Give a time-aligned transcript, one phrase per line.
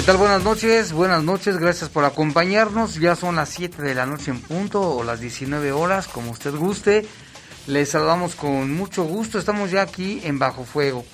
[0.00, 0.16] ¿Qué tal?
[0.16, 2.94] Buenas noches, buenas noches, gracias por acompañarnos.
[2.94, 6.54] Ya son las 7 de la noche en punto o las 19 horas, como usted
[6.54, 7.06] guste.
[7.66, 9.38] Les saludamos con mucho gusto.
[9.38, 11.04] Estamos ya aquí en Bajo Fuego,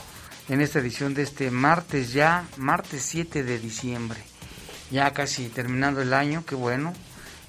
[0.48, 4.20] en esta edición de este martes ya, martes 7 de diciembre.
[4.92, 6.92] Ya casi terminando el año, qué bueno.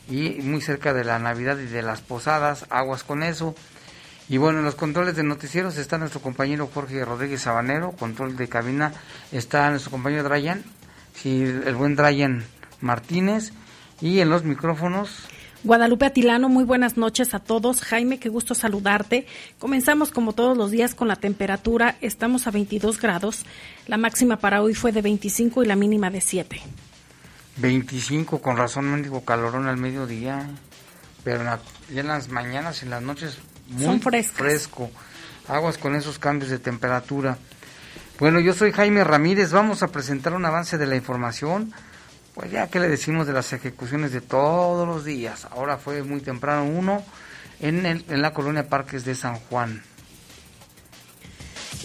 [0.10, 3.54] Y muy cerca de la Navidad y de las posadas, aguas con eso.
[4.28, 8.50] Y bueno, en los controles de noticieros está nuestro compañero Jorge Rodríguez Sabanero, control de
[8.50, 8.92] cabina
[9.32, 10.64] está nuestro compañero Drayan
[11.22, 12.44] sí, el buen Brian
[12.82, 13.52] Martínez
[14.02, 15.28] y en los micrófonos.
[15.64, 17.82] Guadalupe Atilano, muy buenas noches a todos.
[17.82, 19.26] Jaime, qué gusto saludarte.
[19.60, 21.98] Comenzamos como todos los días con la temperatura.
[22.00, 23.44] Estamos a 22 grados.
[23.88, 26.62] La máxima para hoy fue de 25 y la mínima de 7.
[27.58, 30.48] 25, con razón, mendigo calorón al mediodía.
[31.24, 34.90] Pero ya en las mañanas y en las noches muy fresco.
[35.48, 37.38] Aguas con esos cambios de temperatura.
[38.20, 41.72] Bueno, yo soy Jaime Ramírez, vamos a presentar un avance de la información,
[42.34, 46.22] pues ya que le decimos de las ejecuciones de todos los días, ahora fue muy
[46.22, 47.04] temprano uno
[47.60, 49.84] en, el, en la colonia Parques de San Juan.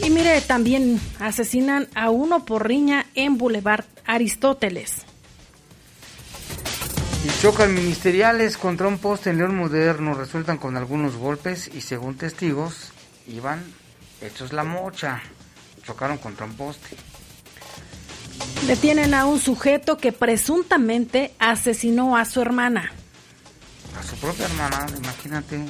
[0.03, 5.03] Y mire, también asesinan a uno por riña en Boulevard Aristóteles.
[7.27, 12.16] Y chocan ministeriales contra un poste en León Moderno, resultan con algunos golpes y según
[12.16, 12.91] testigos,
[13.26, 13.62] iban
[14.22, 15.22] hechos la mocha
[15.84, 16.97] chocaron contra un poste.
[18.66, 22.93] Detienen a un sujeto que presuntamente asesinó a su hermana.
[23.98, 25.60] A su propia hermana, imagínate.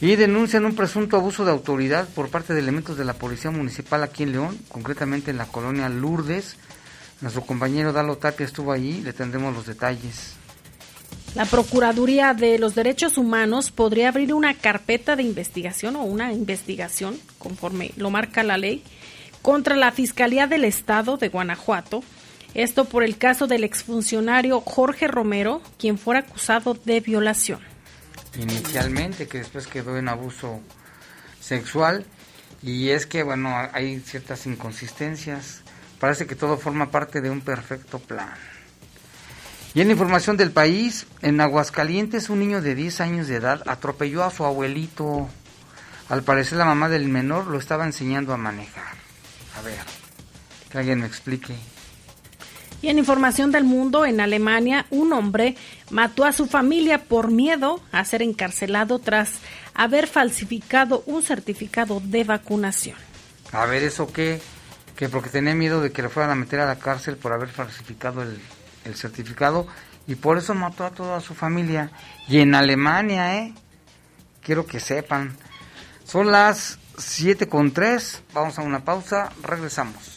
[0.00, 4.02] Y denuncian un presunto abuso de autoridad por parte de elementos de la Policía Municipal
[4.02, 6.56] aquí en León, concretamente en la colonia Lourdes.
[7.20, 10.34] Nuestro compañero Dalo Tapia estuvo allí, le tendremos los detalles.
[11.36, 17.14] La Procuraduría de los Derechos Humanos podría abrir una carpeta de investigación o una investigación,
[17.38, 18.82] conforme lo marca la ley,
[19.42, 22.02] contra la Fiscalía del Estado de Guanajuato.
[22.54, 27.60] Esto por el caso del exfuncionario Jorge Romero, quien fuera acusado de violación.
[28.40, 30.62] Inicialmente, que después quedó en abuso
[31.38, 32.06] sexual.
[32.62, 35.60] Y es que, bueno, hay ciertas inconsistencias.
[36.00, 38.32] Parece que todo forma parte de un perfecto plan.
[39.76, 44.24] Y en información del país, en Aguascalientes un niño de 10 años de edad atropelló
[44.24, 45.28] a su abuelito.
[46.08, 48.94] Al parecer la mamá del menor lo estaba enseñando a manejar.
[49.54, 49.80] A ver,
[50.70, 51.54] que alguien me explique.
[52.80, 55.56] Y en información del mundo, en Alemania, un hombre
[55.90, 59.40] mató a su familia por miedo a ser encarcelado tras
[59.74, 62.96] haber falsificado un certificado de vacunación.
[63.52, 64.40] A ver, ¿eso qué?
[64.96, 67.50] Que porque tenía miedo de que le fueran a meter a la cárcel por haber
[67.50, 68.40] falsificado el
[68.86, 69.66] el certificado
[70.06, 71.90] y por eso mató a toda su familia.
[72.28, 73.54] Y en Alemania, ¿eh?
[74.42, 75.36] Quiero que sepan.
[76.04, 78.22] Son las 7 con 3.
[78.32, 79.30] Vamos a una pausa.
[79.42, 80.16] Regresamos.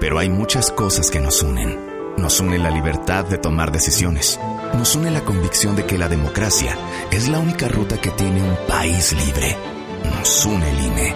[0.00, 1.78] Pero hay muchas cosas que nos unen.
[2.16, 4.40] Nos une la libertad de tomar decisiones.
[4.72, 6.74] Nos une la convicción de que la democracia
[7.10, 9.56] es la única ruta que tiene un país libre.
[10.04, 11.14] Nos une el INE.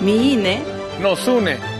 [0.00, 0.62] Mi INE
[1.02, 1.73] nos une.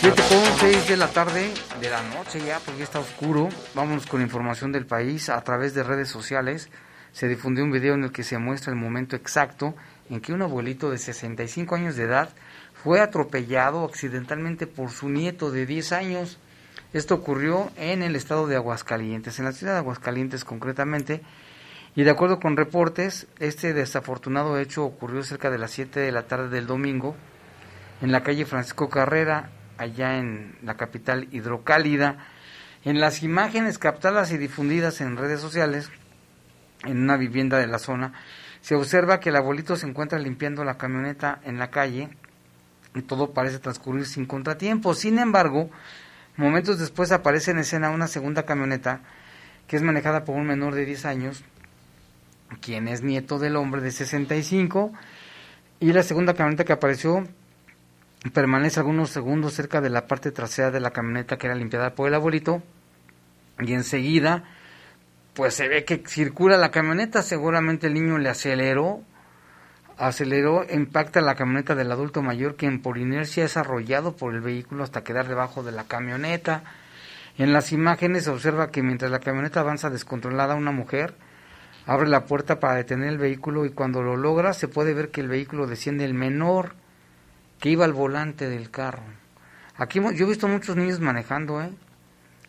[0.00, 3.48] 7 con 6 de la tarde, de la noche ya, porque ya está oscuro.
[3.74, 5.28] Vámonos con información del país.
[5.28, 6.68] A través de redes sociales
[7.10, 9.74] se difundió un video en el que se muestra el momento exacto
[10.08, 12.28] en que un abuelito de 65 años de edad
[12.82, 16.38] fue atropellado accidentalmente por su nieto de 10 años.
[16.92, 21.22] Esto ocurrió en el estado de Aguascalientes, en la ciudad de Aguascalientes concretamente.
[21.94, 26.26] Y de acuerdo con reportes, este desafortunado hecho ocurrió cerca de las 7 de la
[26.26, 27.16] tarde del domingo
[28.02, 32.26] en la calle Francisco Carrera, allá en la capital hidrocálida.
[32.84, 35.90] En las imágenes captadas y difundidas en redes sociales,
[36.84, 38.12] en una vivienda de la zona,
[38.60, 42.10] se observa que el abuelito se encuentra limpiando la camioneta en la calle
[43.02, 44.94] todo parece transcurrir sin contratiempo.
[44.94, 45.70] Sin embargo,
[46.36, 49.00] momentos después aparece en escena una segunda camioneta
[49.66, 51.44] que es manejada por un menor de 10 años,
[52.60, 54.92] quien es nieto del hombre de 65,
[55.80, 57.26] y la segunda camioneta que apareció
[58.32, 62.08] permanece algunos segundos cerca de la parte trasera de la camioneta que era limpiada por
[62.08, 62.62] el abuelito,
[63.58, 64.44] y enseguida
[65.36, 69.02] pues se ve que circula la camioneta, seguramente el niño le aceleró,
[69.98, 74.84] aceleró, impacta la camioneta del adulto mayor, quien por inercia es arrollado por el vehículo
[74.84, 76.64] hasta quedar debajo de la camioneta.
[77.38, 81.14] En las imágenes se observa que mientras la camioneta avanza descontrolada, una mujer
[81.86, 85.20] abre la puerta para detener el vehículo y cuando lo logra se puede ver que
[85.20, 86.74] el vehículo desciende el menor
[87.60, 89.02] que iba al volante del carro.
[89.76, 91.70] Aquí yo he visto muchos niños manejando, ¿eh?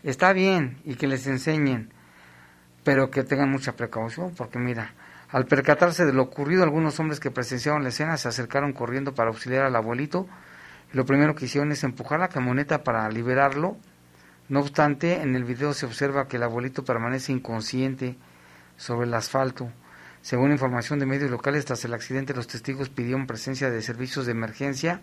[0.04, 1.92] Está bien y que les enseñen,
[2.84, 4.94] pero que tengan mucha precaución, porque mira,
[5.30, 9.30] al percatarse de lo ocurrido, algunos hombres que presenciaron la escena se acercaron corriendo para
[9.30, 10.28] auxiliar al abuelito.
[10.94, 13.78] Lo primero que hicieron es empujar la camioneta para liberarlo.
[14.48, 18.16] No obstante, en el video se observa que el abuelito permanece inconsciente
[18.78, 19.70] sobre el asfalto.
[20.22, 24.32] Según información de medios locales, tras el accidente los testigos pidieron presencia de servicios de
[24.32, 25.02] emergencia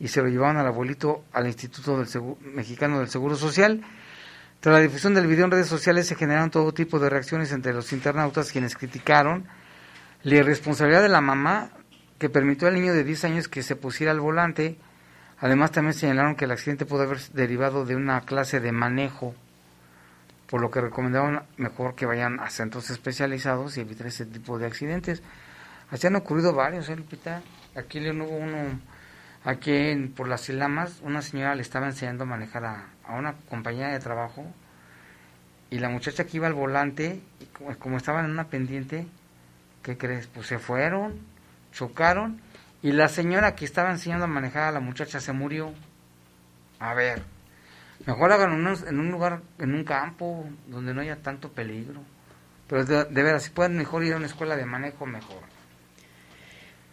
[0.00, 2.08] y se lo llevaron al abuelito al Instituto del
[2.52, 3.82] Mexicano del Seguro Social.
[4.66, 7.72] Tras la difusión del video en redes sociales se generaron todo tipo de reacciones entre
[7.72, 9.46] los internautas quienes criticaron
[10.24, 11.70] la irresponsabilidad de la mamá
[12.18, 14.76] que permitió al niño de 10 años que se pusiera al volante.
[15.38, 19.36] Además también señalaron que el accidente pudo haber derivado de una clase de manejo,
[20.48, 24.66] por lo que recomendaron mejor que vayan a centros especializados y evitar ese tipo de
[24.66, 25.22] accidentes.
[25.92, 27.40] Así han ocurrido varios, ¿eh, Lupita?
[27.76, 28.80] Aquí le hubo uno,
[29.44, 33.34] aquí en, por las Silamas, una señora le estaba enseñando a manejar a, a una
[33.48, 34.44] compañía de trabajo
[35.70, 39.06] y la muchacha que iba al volante, y como, estaban en una pendiente,
[39.82, 40.26] ¿qué crees?
[40.28, 41.18] Pues se fueron,
[41.72, 42.40] chocaron
[42.82, 45.72] y la señora que estaba enseñando a manejar a la muchacha se murió.
[46.78, 47.22] A ver,
[48.06, 52.02] mejor hagan en un lugar, en un campo donde no haya tanto peligro.
[52.68, 55.55] Pero de, de veras, si pueden mejor ir a una escuela de manejo, mejor.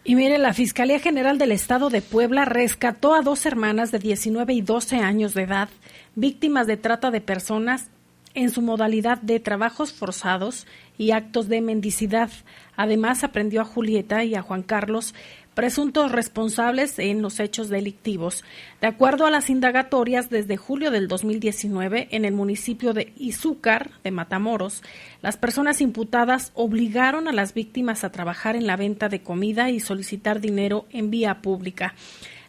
[0.06, 4.52] Y mire, la Fiscalía General del Estado de Puebla rescató a dos hermanas de 19
[4.52, 5.70] y 12 años de edad,
[6.14, 7.88] víctimas de trata de personas
[8.34, 10.66] en su modalidad de trabajos forzados
[10.98, 12.30] y actos de mendicidad.
[12.76, 15.14] Además, aprendió a Julieta y a Juan Carlos
[15.54, 18.44] presuntos responsables en los hechos delictivos.
[18.80, 24.10] De acuerdo a las indagatorias, desde julio del 2019, en el municipio de Izúcar, de
[24.10, 24.82] Matamoros,
[25.22, 29.80] las personas imputadas obligaron a las víctimas a trabajar en la venta de comida y
[29.80, 31.94] solicitar dinero en vía pública.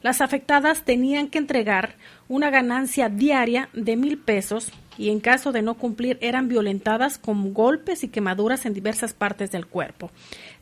[0.01, 1.95] Las afectadas tenían que entregar
[2.27, 7.53] una ganancia diaria de mil pesos y en caso de no cumplir eran violentadas con
[7.53, 10.11] golpes y quemaduras en diversas partes del cuerpo.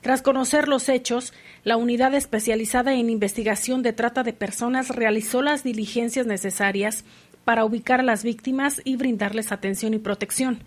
[0.03, 1.31] Tras conocer los hechos,
[1.63, 7.05] la unidad especializada en investigación de trata de personas realizó las diligencias necesarias
[7.45, 10.60] para ubicar a las víctimas y brindarles atención y protección.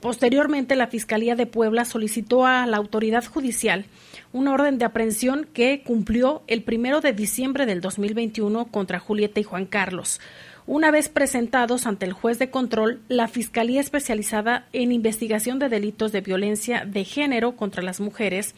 [0.00, 3.86] Posteriormente, la Fiscalía de Puebla solicitó a la autoridad judicial
[4.30, 9.44] una orden de aprehensión que cumplió el primero de diciembre del 2021 contra Julieta y
[9.44, 10.20] Juan Carlos.
[10.66, 16.12] Una vez presentados ante el juez de control, la Fiscalía Especializada en Investigación de Delitos
[16.12, 18.54] de Violencia de Género contra las Mujeres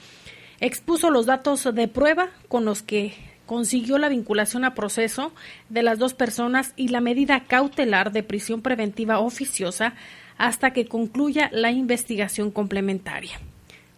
[0.66, 3.14] expuso los datos de prueba con los que
[3.46, 5.32] consiguió la vinculación a proceso
[5.68, 9.94] de las dos personas y la medida cautelar de prisión preventiva oficiosa
[10.38, 13.38] hasta que concluya la investigación complementaria.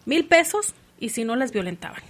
[0.05, 2.03] Mil pesos y si no las violentaban.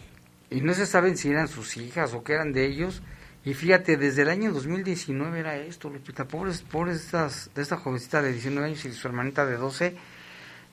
[0.51, 3.03] Y no se saben si eran sus hijas o que eran de ellos
[3.45, 8.21] y fíjate, desde el año 2019 era esto, Lupita, pobres, pobres estas, de esta jovencita
[8.21, 9.95] de 19 años y su hermanita de 12,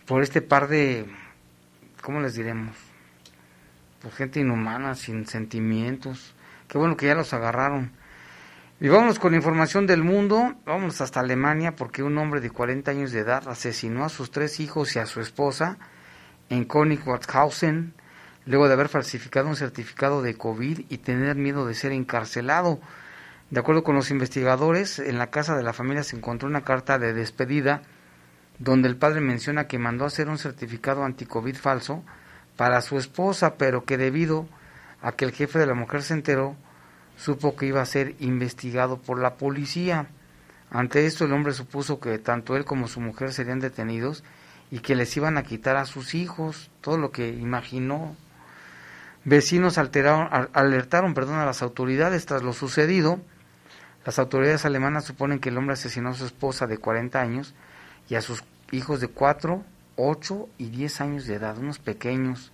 [0.08, 1.06] por este par de,
[2.02, 2.76] ¿cómo les diremos?
[4.12, 6.36] Gente inhumana, sin sentimientos.
[6.68, 7.92] Qué bueno que ya los agarraron.
[8.80, 13.12] Y vámonos con información del mundo, vamos hasta Alemania porque un hombre de 40 años
[13.14, 15.78] de edad asesinó a sus tres hijos y a su esposa
[16.50, 17.94] en Königswaldhausen,
[18.46, 22.82] luego de haber falsificado un certificado de COVID y tener miedo de ser encarcelado.
[23.52, 27.00] De acuerdo con los investigadores, en la casa de la familia se encontró una carta
[27.00, 27.84] de despedida
[28.60, 32.04] donde el padre menciona que mandó hacer un certificado anti-COVID falso
[32.58, 34.48] para su esposa, pero que debido
[35.02, 36.56] a que el jefe de la mujer se enteró,
[37.18, 40.08] supo que iba a ser investigado por la policía.
[40.70, 44.24] Ante esto el hombre supuso que tanto él como su mujer serían detenidos
[44.72, 48.16] y que les iban a quitar a sus hijos, todo lo que imaginó
[49.26, 53.22] Vecinos alteraron, alertaron perdón, a las autoridades tras lo sucedido.
[54.06, 57.56] Las autoridades alemanas suponen que el hombre asesinó a su esposa de 40 años
[58.10, 59.64] y a sus hijos de 4,
[59.96, 62.52] 8 y 10 años de edad, unos pequeños.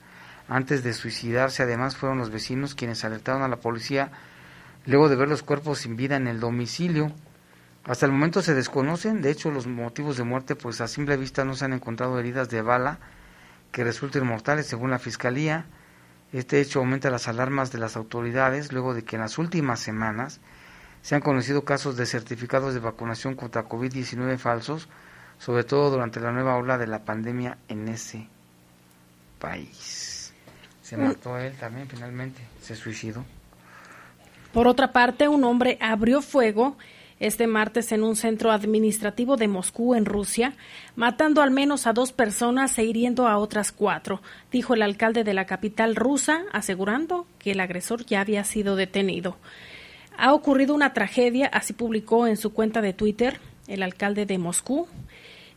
[0.47, 4.11] Antes de suicidarse, además, fueron los vecinos quienes alertaron a la policía
[4.85, 7.11] luego de ver los cuerpos sin vida en el domicilio.
[7.85, 11.45] Hasta el momento se desconocen, de hecho, los motivos de muerte, pues a simple vista
[11.45, 12.99] no se han encontrado heridas de bala
[13.71, 15.65] que resulten mortales, según la fiscalía.
[16.33, 20.39] Este hecho aumenta las alarmas de las autoridades luego de que en las últimas semanas
[21.01, 24.89] se han conocido casos de certificados de vacunación contra COVID-19 falsos,
[25.39, 28.27] sobre todo durante la nueva ola de la pandemia en ese
[29.39, 30.33] país.
[30.81, 31.01] Se mm.
[31.01, 33.25] mató él también finalmente, se suicidó.
[34.53, 36.75] Por otra parte, un hombre abrió fuego
[37.19, 40.53] este martes en un centro administrativo de Moscú, en Rusia,
[40.95, 45.33] matando al menos a dos personas e hiriendo a otras cuatro, dijo el alcalde de
[45.33, 49.37] la capital rusa, asegurando que el agresor ya había sido detenido.
[50.17, 54.87] Ha ocurrido una tragedia, así publicó en su cuenta de Twitter el alcalde de Moscú.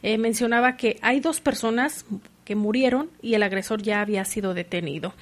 [0.02, 2.04] Eh, mencionaba que hay dos personas
[2.44, 5.14] que murieron y el agresor ya había sido detenido.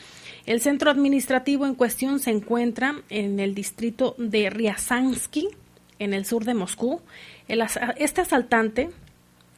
[0.46, 5.48] El centro administrativo en cuestión se encuentra en el distrito de Ryazansky,
[5.98, 7.00] en el sur de Moscú.
[7.96, 8.88] este asaltante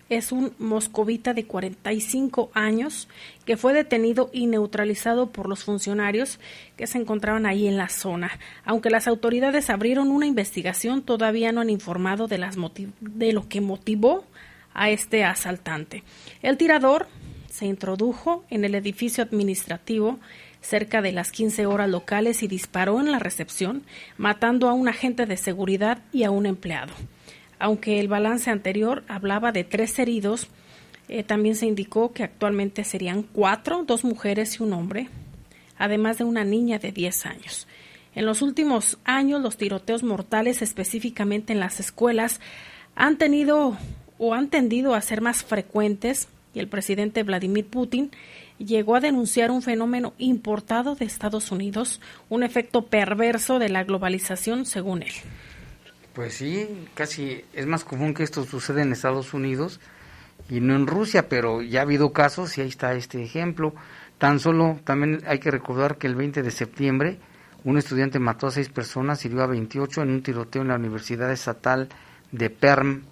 [0.09, 3.09] es un moscovita de 45 años
[3.47, 6.39] que fue detenido y neutralizado por los funcionarios
[6.77, 8.31] que se encontraban ahí en la zona.
[8.65, 12.57] Aunque las autoridades abrieron una investigación, todavía no han informado de, las
[13.01, 14.25] de lo que motivó
[14.75, 16.03] a este asaltante.
[16.43, 17.09] El tirador
[17.49, 20.19] se introdujo en el edificio administrativo
[20.63, 23.83] cerca de las 15 horas locales y disparó en la recepción,
[24.17, 26.93] matando a un agente de seguridad y a un empleado.
[27.59, 30.49] Aunque el balance anterior hablaba de tres heridos,
[31.09, 35.09] eh, también se indicó que actualmente serían cuatro, dos mujeres y un hombre,
[35.77, 37.67] además de una niña de 10 años.
[38.15, 42.41] En los últimos años, los tiroteos mortales, específicamente en las escuelas,
[42.95, 43.77] han tenido
[44.25, 48.13] o han tendido a ser más frecuentes y el presidente Vladimir Putin
[48.57, 54.65] llegó a denunciar un fenómeno importado de Estados Unidos, un efecto perverso de la globalización,
[54.65, 55.11] según él.
[56.13, 59.81] Pues sí, casi es más común que esto suceda en Estados Unidos
[60.49, 63.75] y no en Rusia, pero ya ha habido casos y ahí está este ejemplo.
[64.19, 67.19] Tan solo también hay que recordar que el 20 de septiembre
[67.65, 70.77] un estudiante mató a seis personas y hirió a 28 en un tiroteo en la
[70.77, 71.89] Universidad Estatal
[72.31, 73.03] de Perm,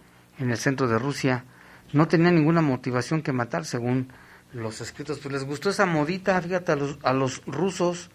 [0.41, 1.45] en el centro de Rusia.
[1.93, 4.13] no tenía ninguna motivación que matar, según
[4.53, 5.19] los escritos.
[5.19, 8.11] Pues les gustó esa modita, fíjate, a los, a los rusos,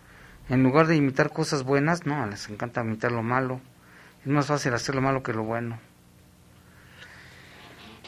[0.49, 3.61] en lugar de imitar cosas buenas, no, les encanta imitar lo malo.
[4.21, 5.79] Es más fácil hacer lo malo que lo bueno.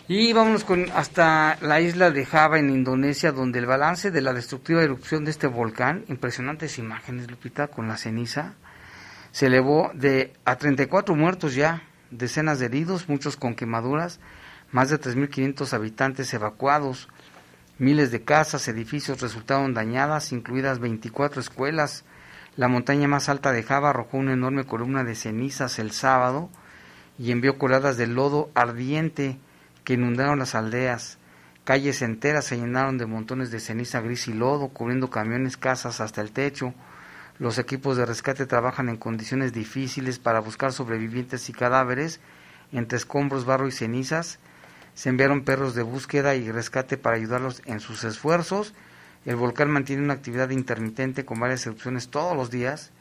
[0.10, 4.34] Y vámonos con hasta la isla de Java en Indonesia, donde el balance de la
[4.34, 8.54] destructiva erupción de este volcán, impresionantes imágenes, Lupita, con la ceniza,
[9.32, 14.20] se elevó de a 34 muertos ya, decenas de heridos, muchos con quemaduras,
[14.72, 17.08] más de 3.500 habitantes evacuados,
[17.80, 22.04] miles de casas, edificios resultaron dañadas, incluidas 24 escuelas.
[22.56, 26.50] La montaña más alta de Java arrojó una enorme columna de cenizas el sábado
[27.20, 29.38] y envió coladas de lodo ardiente
[29.84, 31.18] que inundaron las aldeas.
[31.64, 36.22] Calles enteras se llenaron de montones de ceniza gris y lodo, cubriendo camiones, casas hasta
[36.22, 36.74] el techo.
[37.40, 42.20] Los equipos de rescate trabajan en condiciones difíciles para buscar sobrevivientes y cadáveres
[42.72, 44.40] entre escombros, barro y cenizas.
[44.96, 48.74] Se enviaron perros de búsqueda y rescate para ayudarlos en sus esfuerzos.
[49.26, 52.92] El volcán mantiene una actividad intermitente con varias erupciones todos los días,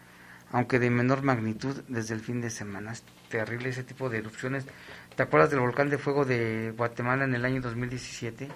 [0.53, 2.93] aunque de menor magnitud desde el fin de semana.
[2.93, 4.67] Es terrible ese tipo de erupciones.
[5.17, 8.49] ¿Te acuerdas del volcán de fuego de Guatemala en el año 2017?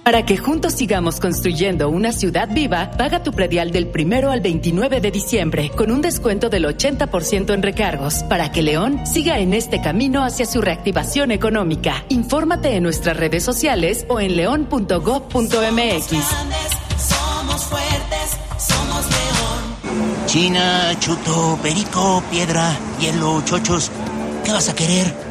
[0.03, 4.99] Para que juntos sigamos construyendo una ciudad viva, paga tu predial del primero al 29
[4.99, 9.79] de diciembre con un descuento del 80% en recargos para que León siga en este
[9.79, 12.03] camino hacia su reactivación económica.
[12.09, 16.07] Infórmate en nuestras redes sociales o en león.gov.mx.
[16.97, 20.25] Somos fuertes, somos León.
[20.25, 23.91] China, chuto, perico, piedra, hielo, chochos.
[24.43, 25.30] ¿Qué vas a querer?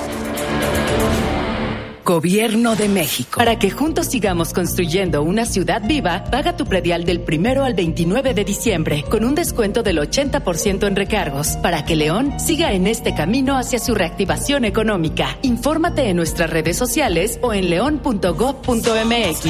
[2.03, 3.37] Gobierno de México.
[3.37, 8.33] Para que juntos sigamos construyendo una ciudad viva, paga tu predial del primero al 29
[8.33, 13.13] de diciembre con un descuento del 80% en recargos para que León siga en este
[13.13, 15.37] camino hacia su reactivación económica.
[15.41, 19.41] Infórmate en nuestras redes sociales o en león.gov.mx.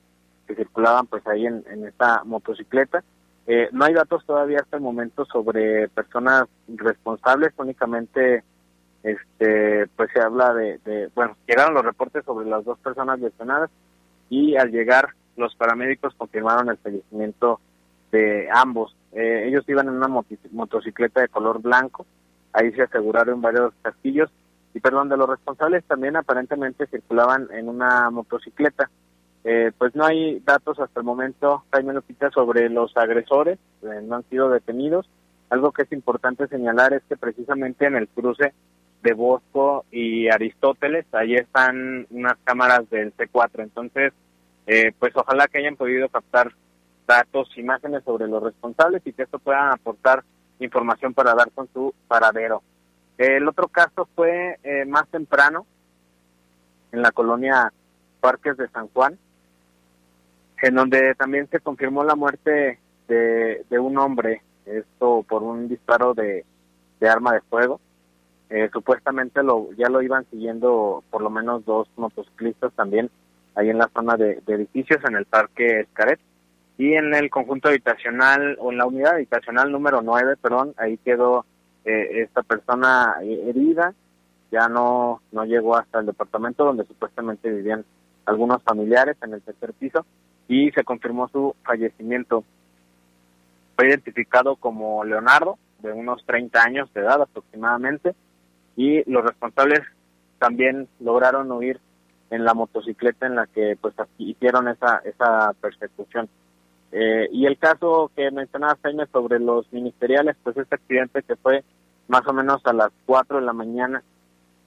[0.48, 3.04] que circulaban pues ahí en, en esta motocicleta.
[3.48, 8.44] Eh, no hay datos todavía hasta el momento sobre personas responsables, únicamente
[9.04, 13.72] este pues se habla de, de, bueno, llegaron los reportes sobre las dos personas lesionadas
[14.30, 17.60] y al llegar los paramédicos confirmaron el fallecimiento
[18.12, 18.96] de ambos.
[19.14, 22.06] Eh, ellos iban en una motocicleta de color blanco,
[22.54, 24.30] ahí se aseguraron varios castillos
[24.74, 28.90] y perdón, de los responsables también aparentemente circulaban en una motocicleta.
[29.44, 34.18] Eh, pues no hay datos hasta el momento, Jaime Lupita, sobre los agresores, eh, no
[34.18, 35.10] han sido detenidos.
[35.50, 38.54] Algo que es importante señalar es que precisamente en el cruce
[39.02, 44.14] de Bosco y Aristóteles, ahí están unas cámaras del C4, entonces,
[44.68, 46.52] eh, pues ojalá que hayan podido captar
[47.08, 50.24] datos, imágenes sobre los responsables y que esto pueda aportar
[50.60, 52.62] información para dar con su paradero.
[53.18, 55.66] El otro caso fue eh, más temprano,
[56.92, 57.72] en la colonia
[58.20, 59.18] Parques de San Juan,
[60.62, 66.46] en donde también se confirmó la muerte de, un hombre, esto por un disparo de,
[67.00, 67.80] de arma de fuego.
[68.50, 73.10] Eh, supuestamente lo ya lo iban siguiendo por lo menos dos motociclistas también
[73.56, 76.20] ahí en la zona de, edificios en el parque Escaret
[76.78, 81.46] y en el conjunto habitacional o en la unidad habitacional número 9, perdón, ahí quedó
[81.86, 83.94] eh, esta persona herida,
[84.52, 87.86] ya no no llegó hasta el departamento donde supuestamente vivían
[88.26, 90.06] algunos familiares en el tercer piso
[90.48, 92.44] y se confirmó su fallecimiento.
[93.76, 98.14] Fue identificado como Leonardo, de unos 30 años de edad aproximadamente,
[98.76, 99.82] y los responsables
[100.40, 101.80] también lograron huir
[102.32, 106.28] en la motocicleta en la que pues hicieron esa esa persecución.
[106.92, 111.64] Eh, y el caso que mencionaba Jaime sobre los ministeriales, pues este accidente que fue
[112.08, 114.04] más o menos a las 4 de la mañana,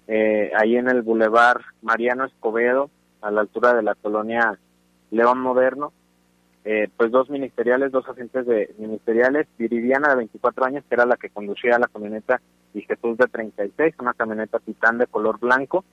[0.06, 4.58] eh, ahí en el Boulevard Mariano Escobedo, a la altura de la colonia
[5.10, 5.92] León Moderno,
[6.64, 11.16] eh, pues dos ministeriales, dos agentes de ministeriales, Viridiana de 24 años, que era la
[11.16, 12.40] que conducía la camioneta,
[12.72, 15.84] y Jesús de 36, una camioneta titán de color blanco,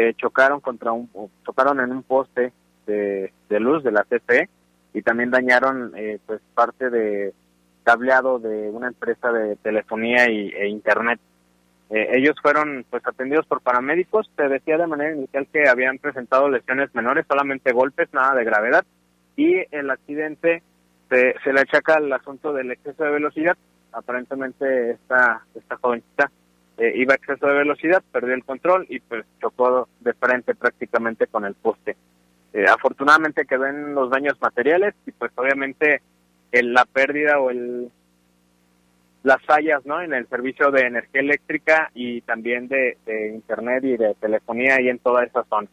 [0.00, 1.10] eh, chocaron contra un,
[1.44, 2.52] chocaron en un poste
[2.86, 4.48] de, de luz de la CFE
[4.94, 7.34] y también dañaron eh, pues parte de
[7.82, 11.18] cableado de una empresa de telefonía y, e internet.
[11.90, 16.48] Eh, ellos fueron pues atendidos por paramédicos, se decía de manera inicial que habían presentado
[16.48, 18.84] lesiones menores, solamente golpes, nada de gravedad,
[19.34, 20.62] y el accidente
[21.10, 23.56] se, se le achaca al asunto del exceso de velocidad.
[23.90, 26.30] Aparentemente esta, esta jovencita
[26.78, 31.26] eh, iba a exceso de velocidad, perdió el control y pues chocó de frente prácticamente
[31.26, 31.96] con el poste.
[32.52, 36.00] Eh, afortunadamente quedó en los daños materiales y pues obviamente
[36.52, 37.90] el, la pérdida o el
[39.24, 43.96] las fallas no en el servicio de energía eléctrica y también de, de internet y
[43.96, 45.68] de telefonía y en toda esa zona.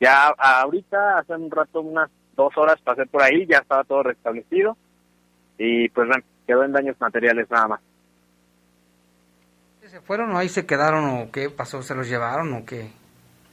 [0.00, 4.76] Ya ahorita hace un rato unas dos horas pasé por ahí ya estaba todo restablecido
[5.58, 7.80] y pues bueno quedó en daños materiales nada más
[9.88, 12.90] se fueron o ahí se quedaron o qué pasó se los llevaron o qué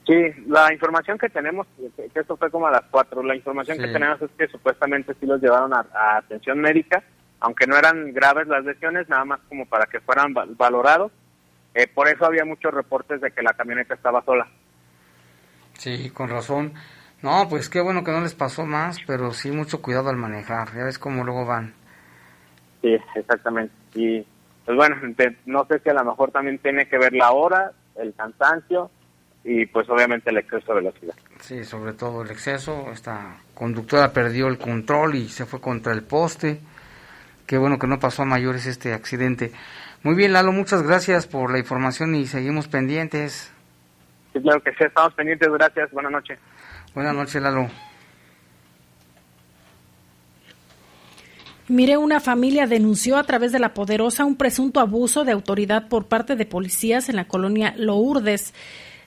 [0.06, 0.16] Sí,
[0.48, 4.22] la información que tenemos, que esto fue como a las cuatro, la información que tenemos
[4.22, 7.02] es que supuestamente sí los llevaron a, a, atención médica,
[7.40, 11.14] aunque no eran graves las lesiones, nada más como para que fueran valorados.
[11.74, 14.46] Eh, por eso había muchos reportes de que la camioneta estaba sola.
[15.78, 16.74] Sí, con razón.
[17.22, 20.74] No, pues qué bueno que no les pasó más, pero sí mucho cuidado al manejar,
[20.76, 21.74] ya ves cómo luego van.
[22.82, 23.74] Sí, exactamente.
[23.96, 24.26] Y
[24.66, 24.96] pues bueno,
[25.46, 28.90] no sé si a lo mejor también tiene que ver la hora, el cansancio,
[29.44, 31.16] y pues obviamente el exceso de velocidad.
[31.40, 32.90] Sí, sobre todo el exceso.
[32.92, 36.62] Esta conductora perdió el control y se fue contra el poste.
[37.46, 39.52] Qué bueno que no pasó a mayores este accidente.
[40.04, 43.54] Muy bien, Lalo, muchas gracias por la información y seguimos pendientes.
[44.32, 45.50] Sí, claro que sí, estamos pendientes.
[45.52, 46.40] Gracias, buenas noches.
[46.94, 47.68] Buenas noches, Lalo.
[51.74, 56.06] Mire, una familia denunció a través de la Poderosa un presunto abuso de autoridad por
[56.06, 58.54] parte de policías en la colonia Lourdes.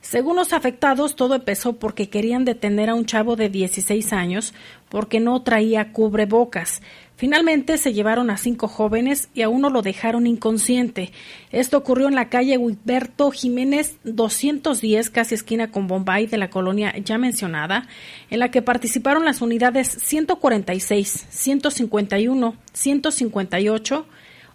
[0.01, 4.53] Según los afectados, todo empezó porque querían detener a un chavo de 16 años
[4.89, 6.83] porque no traía cubrebocas.
[7.17, 11.13] Finalmente se llevaron a cinco jóvenes y a uno lo dejaron inconsciente.
[11.51, 16.95] Esto ocurrió en la calle Huiberto Jiménez 210, casi esquina con Bombay de la colonia
[16.99, 17.89] ya mencionada,
[18.29, 24.07] en la que participaron las unidades 146, 151, 158,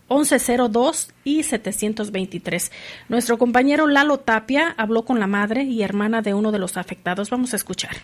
[0.07, 2.71] 1102 y 723.
[3.09, 7.31] Nuestro compañero Lalo Tapia habló con la madre y hermana de uno de los afectados.
[7.31, 7.95] Vamos a escuchar.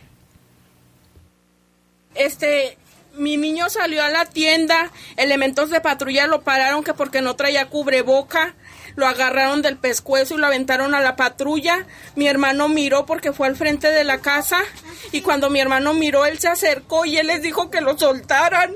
[2.15, 2.77] Este,
[3.17, 7.67] mi niño salió a la tienda, elementos de patrulla lo pararon que porque no traía
[7.67, 8.55] cubreboca,
[8.95, 11.85] lo agarraron del pescuezo y lo aventaron a la patrulla.
[12.15, 14.59] Mi hermano miró porque fue al frente de la casa
[15.11, 18.75] y cuando mi hermano miró él se acercó y él les dijo que lo soltaran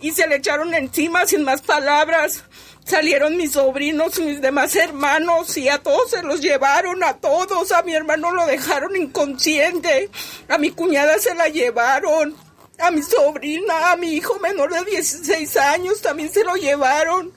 [0.00, 2.44] y se le echaron encima sin más palabras.
[2.84, 7.70] Salieron mis sobrinos mis demás hermanos y a todos se los llevaron, a todos.
[7.72, 10.10] A mi hermano lo dejaron inconsciente,
[10.48, 12.34] a mi cuñada se la llevaron,
[12.82, 17.32] a mi sobrina, a mi hijo menor de 16 años también se lo llevaron.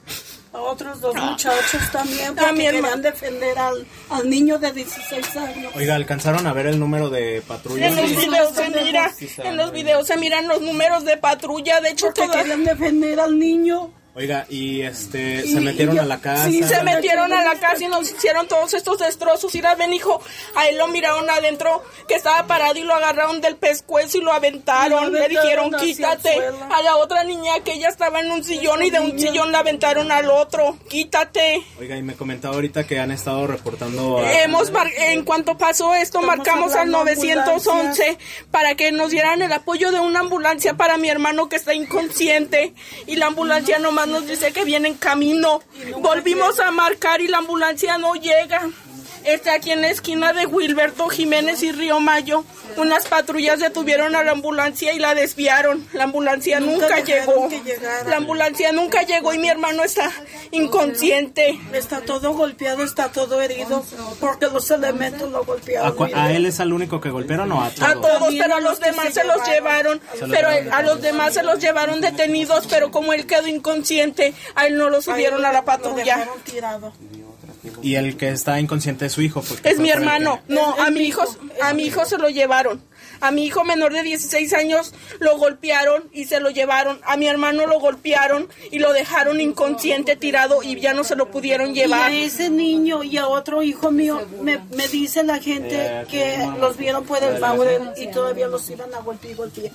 [0.52, 5.72] A otros dos muchachos también, porque También, querían defender al, al niño de 16 años.
[5.76, 7.88] Oiga, ¿alcanzaron a ver el número de patrulla?
[7.88, 9.12] En los videos se mira,
[9.44, 13.20] en los videos se miran los números de patrulla, de hecho Porque todas- querían defender
[13.20, 13.92] al niño.
[14.18, 16.46] Oiga, y este, Y- se metieron y a la casa.
[16.46, 19.54] Sí, se metieron a la casa y nos hicieron todos estos destrozos.
[19.54, 20.22] Y la ven, hijo,
[20.54, 24.32] a él lo miraron adentro, que estaba parado y lo agarraron del pescuezo y lo
[24.32, 25.12] aventaron.
[25.12, 26.34] Le dijeron, quítate.
[26.74, 29.58] A la otra niña que ella estaba en un sillón y de un sillón la
[29.58, 30.78] aventaron al otro.
[30.88, 31.62] Quítate.
[31.78, 34.42] Oiga, y me comentaba ahorita que han estado reportando a...
[34.44, 38.16] Hemos mar- en cuanto pasó esto, marcamos al hablando 911
[38.50, 42.72] para que nos dieran el apoyo de una ambulancia para mi hermano que está inconsciente
[43.06, 45.62] y la ambulancia nomás nos dice que viene en camino.
[45.98, 48.68] Volvimos a marcar y la ambulancia no llega.
[49.26, 52.44] Está aquí en la esquina de Wilberto Jiménez y Río Mayo.
[52.76, 55.86] Unas patrullas detuvieron a la ambulancia y la desviaron.
[55.92, 57.48] La ambulancia Nunca llegó.
[58.06, 60.12] La ambulancia nunca llegó y mi hermano está
[60.52, 61.58] inconsciente.
[61.72, 63.84] Está todo golpeado, está todo herido,
[64.20, 65.96] porque los elementos lo ¿A, golpearon.
[65.96, 67.88] cua- a él es al único que golpearon o a todos?
[67.88, 70.00] A todos, pero a a los demás se los llevaron.
[70.30, 74.76] Pero a los demás se los llevaron detenidos, pero como él quedó inconsciente, a él
[74.76, 76.26] no lo subieron a la Lo patrulla.
[77.82, 79.42] Y el que está inconsciente es su hijo.
[79.42, 80.40] porque Es mi hermano.
[80.48, 82.82] No, Es- a es mi mi hijo, hijo, a mi hijo se lo llevaron.
[83.20, 87.00] A mi hijo menor de 16 años lo golpearon y se lo llevaron.
[87.04, 91.30] A mi hermano lo golpearon y lo dejaron inconsciente tirado y ya no se lo
[91.30, 92.10] pudieron Y llevar.
[92.10, 96.76] a ese niño y a otro hijo mío, me, me dice la gente que los
[96.76, 99.72] vieron por el Bauer y todavía los iban a golpear y golpear.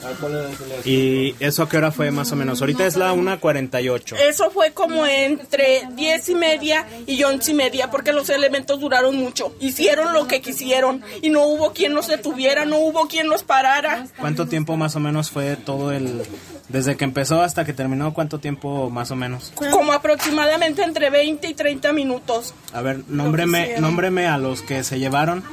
[0.86, 2.62] ¿Y eso a qué hora fue más o menos?
[2.62, 4.17] Ahorita es la 1.48.
[4.17, 9.15] Eso fue como entre 10 y media y 11 y media, porque los elementos duraron
[9.15, 9.54] mucho.
[9.60, 14.05] Hicieron lo que quisieron y no hubo quien los detuviera, no hubo quien los parara.
[14.19, 16.21] ¿Cuánto tiempo más o menos fue todo el...
[16.69, 19.51] Desde que empezó hasta que terminó, ¿cuánto tiempo más o menos?
[19.71, 22.53] Como aproximadamente entre 20 y 30 minutos.
[22.73, 25.43] A ver, nómbreme, nómbreme a los que se llevaron.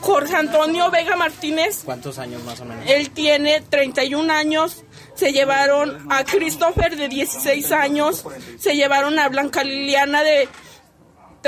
[0.00, 2.84] Jorge Antonio Vega Martínez, ¿Cuántos años más o menos?
[2.86, 4.84] él tiene 31 años.
[5.16, 8.24] Se llevaron a Christopher de 16 años.
[8.58, 10.48] Se llevaron a Blanca Liliana de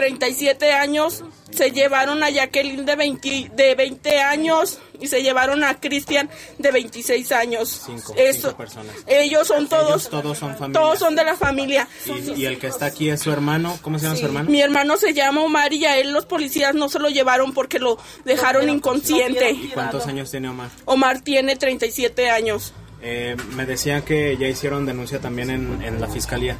[0.03, 1.25] 37 años.
[1.51, 4.79] Se llevaron a Jacqueline de 20, de 20 años.
[5.01, 7.83] Y se llevaron a Cristian de 26 años.
[7.87, 8.95] Cinco, Eso- cinco personas.
[9.07, 10.07] Ellos son todos.
[10.07, 10.81] Ellos todos son familia.
[10.81, 11.89] Todos son de la familia.
[12.07, 13.77] Y, y el que está aquí es su hermano.
[13.83, 14.51] ¿Cómo se llama su hermano?
[14.51, 17.79] Mi hermano se llama Omar y a él los policías no se lo llevaron porque
[17.81, 19.51] lo dejaron inconsciente.
[19.51, 20.71] ¿Y cuántos años tiene Omar?
[20.85, 22.73] Omar tiene 37 años.
[23.01, 26.57] Eh, me decían que ya hicieron denuncia también en, en la fiscalía.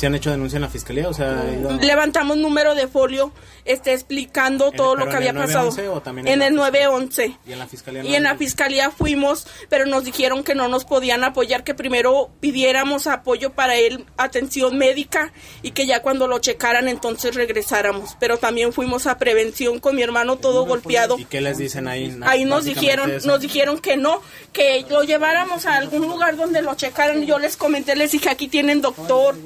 [0.00, 1.10] ¿Se han hecho denuncia en la fiscalía?
[1.10, 3.32] O sea, ha ido- Levantamos número de folio
[3.66, 5.66] este, explicando ¿En- todo lo que en había pasado.
[5.66, 6.86] 911 o también en En el fiscalía?
[6.88, 7.36] 911.
[7.46, 8.02] y en la fiscalía.
[8.04, 12.30] Y en la fiscalía fuimos, pero nos dijeron que no nos podían apoyar, que primero
[12.40, 18.16] pidiéramos apoyo para él, atención médica, y que ya cuando lo checaran entonces regresáramos.
[18.18, 21.18] Pero también fuimos a prevención con mi hermano todo golpeado.
[21.18, 22.16] ¿Y qué les dicen ahí?
[22.22, 23.26] Ahí nos dijeron, eso.
[23.28, 24.22] nos dijeron que no,
[24.54, 27.26] que lo lleváramos a algún lugar donde lo checaran.
[27.26, 29.36] Yo les comenté, les dije, aquí tienen doctor,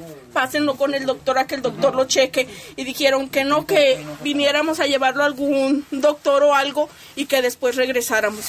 [0.44, 2.46] pásenlo con el doctor a que el doctor lo cheque.
[2.76, 7.40] Y dijeron que no, que viniéramos a llevarlo a algún doctor o algo y que
[7.40, 8.44] después regresáramos.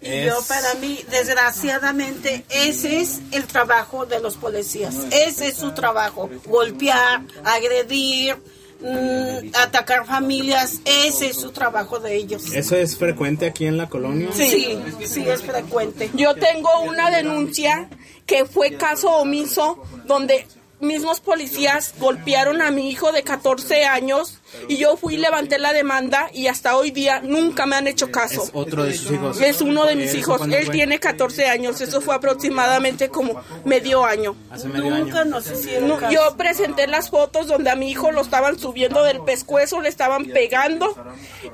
[0.00, 4.94] Y yo para mí, desgraciadamente, ese es el trabajo de los policías.
[5.10, 6.30] Ese es su trabajo.
[6.46, 8.36] Golpear, agredir,
[8.80, 10.80] mm, atacar familias.
[10.84, 12.52] Ese es su trabajo de ellos.
[12.54, 14.28] ¿Eso es frecuente aquí en la colonia?
[14.32, 14.78] Sí.
[15.04, 16.10] sí, es frecuente.
[16.14, 17.88] Yo tengo una denuncia
[18.26, 20.46] que fue caso omiso donde
[20.80, 25.72] mismos policías golpearon a mi hijo de 14 años y yo fui y levanté la
[25.72, 28.42] demanda y hasta hoy día nunca me han hecho caso.
[28.44, 29.40] Es otro de sus hijos.
[29.40, 30.40] Es uno de mis ¿Eso hijos.
[30.50, 31.80] Él tiene 14 años.
[31.80, 34.36] Eso fue aproximadamente como medio año.
[34.50, 35.04] Hace medio año.
[35.06, 36.12] Nunca nos hicieron No, caso.
[36.12, 40.26] yo presenté las fotos donde a mi hijo lo estaban subiendo del pescuezo, le estaban
[40.26, 40.94] pegando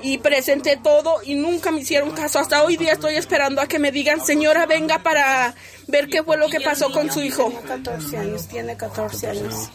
[0.01, 2.39] y presenté todo y nunca me hicieron caso.
[2.39, 5.55] Hasta hoy día estoy esperando a que me digan, señora, venga para
[5.87, 7.49] ver qué fue lo que pasó con su hijo.
[7.49, 9.69] Tiene 14 años, tiene 14 años.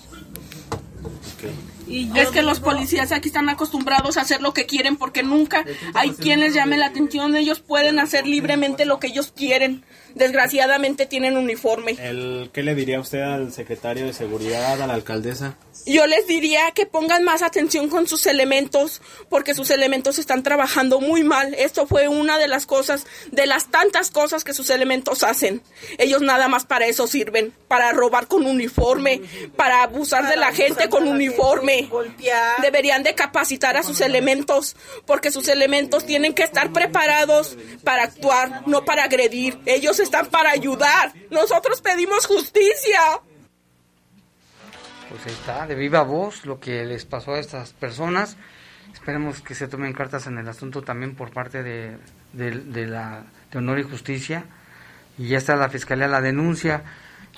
[1.87, 5.65] Y Es que los policías aquí están acostumbrados a hacer lo que quieren porque nunca
[5.95, 7.35] hay quien les llame la atención.
[7.35, 9.85] Ellos pueden hacer libremente lo que ellos quieren.
[10.15, 11.97] Desgraciadamente tienen uniforme.
[11.99, 15.57] El, ¿Qué le diría usted al secretario de Seguridad, a la alcaldesa?
[15.87, 21.01] Yo les diría que pongan más atención con sus elementos, porque sus elementos están trabajando
[21.01, 21.55] muy mal.
[21.55, 25.63] Esto fue una de las cosas, de las tantas cosas que sus elementos hacen.
[25.97, 29.23] Ellos nada más para eso sirven, para robar con uniforme,
[29.57, 31.91] para abusar de la gente con uniforme.
[32.61, 38.63] Deberían de capacitar a sus elementos, porque sus elementos tienen que estar preparados para actuar,
[38.67, 39.59] no para agredir.
[39.65, 41.15] Ellos están para ayudar.
[41.31, 43.23] Nosotros pedimos justicia.
[45.29, 48.39] Pues ahí está, de viva voz, lo que les pasó a estas personas.
[48.95, 51.99] Esperemos que se tomen cartas en el asunto también por parte de,
[52.33, 54.47] de, la de Honor y Justicia.
[55.19, 56.83] Y ya está la Fiscalía la denuncia.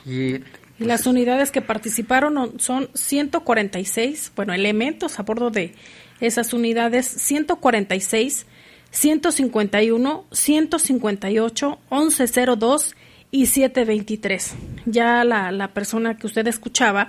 [0.06, 5.74] Y, y las unidades que participaron son 146, bueno, elementos a bordo de
[6.20, 8.46] esas unidades, 146,
[8.92, 12.94] 151, 158, 1102
[13.32, 14.54] y 723.
[14.86, 17.08] Ya la, la persona que usted escuchaba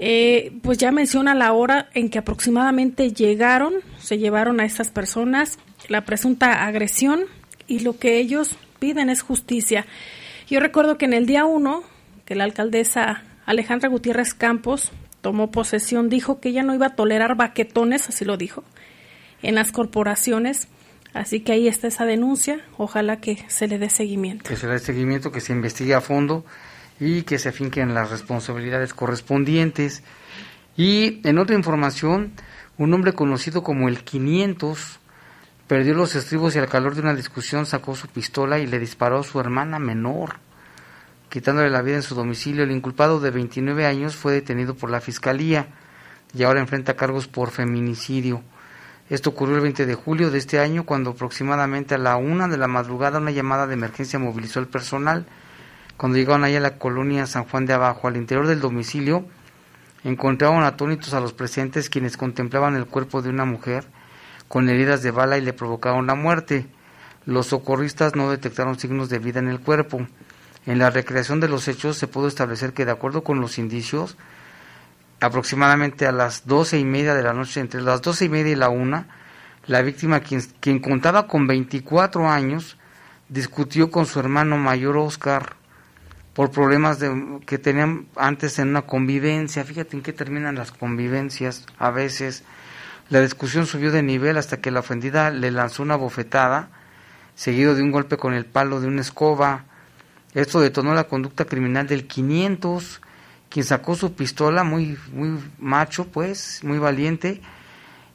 [0.00, 5.58] eh, pues ya menciona la hora en que aproximadamente llegaron, se llevaron a estas personas,
[5.88, 7.24] la presunta agresión
[7.66, 9.86] y lo que ellos piden es justicia.
[10.48, 11.82] Yo recuerdo que en el día uno,
[12.24, 17.34] que la alcaldesa Alejandra Gutiérrez Campos tomó posesión, dijo que ella no iba a tolerar
[17.34, 18.62] baquetones, así lo dijo,
[19.42, 20.68] en las corporaciones.
[21.12, 24.48] Así que ahí está esa denuncia, ojalá que se le dé seguimiento.
[24.48, 26.44] Que se le dé seguimiento, que se investigue a fondo
[27.00, 30.02] y que se afinquen las responsabilidades correspondientes.
[30.76, 32.32] Y en otra información,
[32.76, 35.00] un hombre conocido como el 500
[35.66, 39.20] perdió los estribos y al calor de una discusión sacó su pistola y le disparó
[39.20, 40.36] a su hermana menor,
[41.28, 42.64] quitándole la vida en su domicilio.
[42.64, 45.68] El inculpado de 29 años fue detenido por la fiscalía
[46.34, 48.42] y ahora enfrenta cargos por feminicidio.
[49.10, 52.58] Esto ocurrió el 20 de julio de este año, cuando aproximadamente a la una de
[52.58, 55.26] la madrugada una llamada de emergencia movilizó al personal
[55.98, 59.26] cuando llegaron ahí a la colonia San Juan de Abajo, al interior del domicilio,
[60.04, 63.84] encontraron atónitos a los presentes quienes contemplaban el cuerpo de una mujer
[64.46, 66.68] con heridas de bala y le provocaron la muerte.
[67.26, 70.06] Los socorristas no detectaron signos de vida en el cuerpo.
[70.66, 74.16] En la recreación de los hechos se pudo establecer que, de acuerdo con los indicios,
[75.18, 78.56] aproximadamente a las doce y media de la noche, entre las doce y media y
[78.56, 79.08] la una,
[79.66, 82.76] la víctima, quien, quien contaba con 24 años,
[83.28, 85.57] discutió con su hermano mayor Oscar
[86.38, 89.64] por problemas de, que tenían antes en una convivencia.
[89.64, 92.44] Fíjate en qué terminan las convivencias a veces.
[93.08, 96.68] La discusión subió de nivel hasta que la ofendida le lanzó una bofetada,
[97.34, 99.64] seguido de un golpe con el palo de una escoba.
[100.32, 103.00] Esto detonó la conducta criminal del 500,
[103.48, 107.42] quien sacó su pistola, muy, muy macho, pues, muy valiente,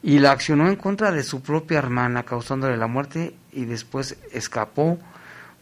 [0.01, 4.97] y la accionó en contra de su propia hermana, causándole la muerte y después escapó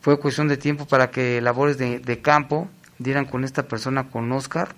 [0.02, 4.76] fue cuestión de tiempo para que labores de, campo dieran con esta persona, con Oscar,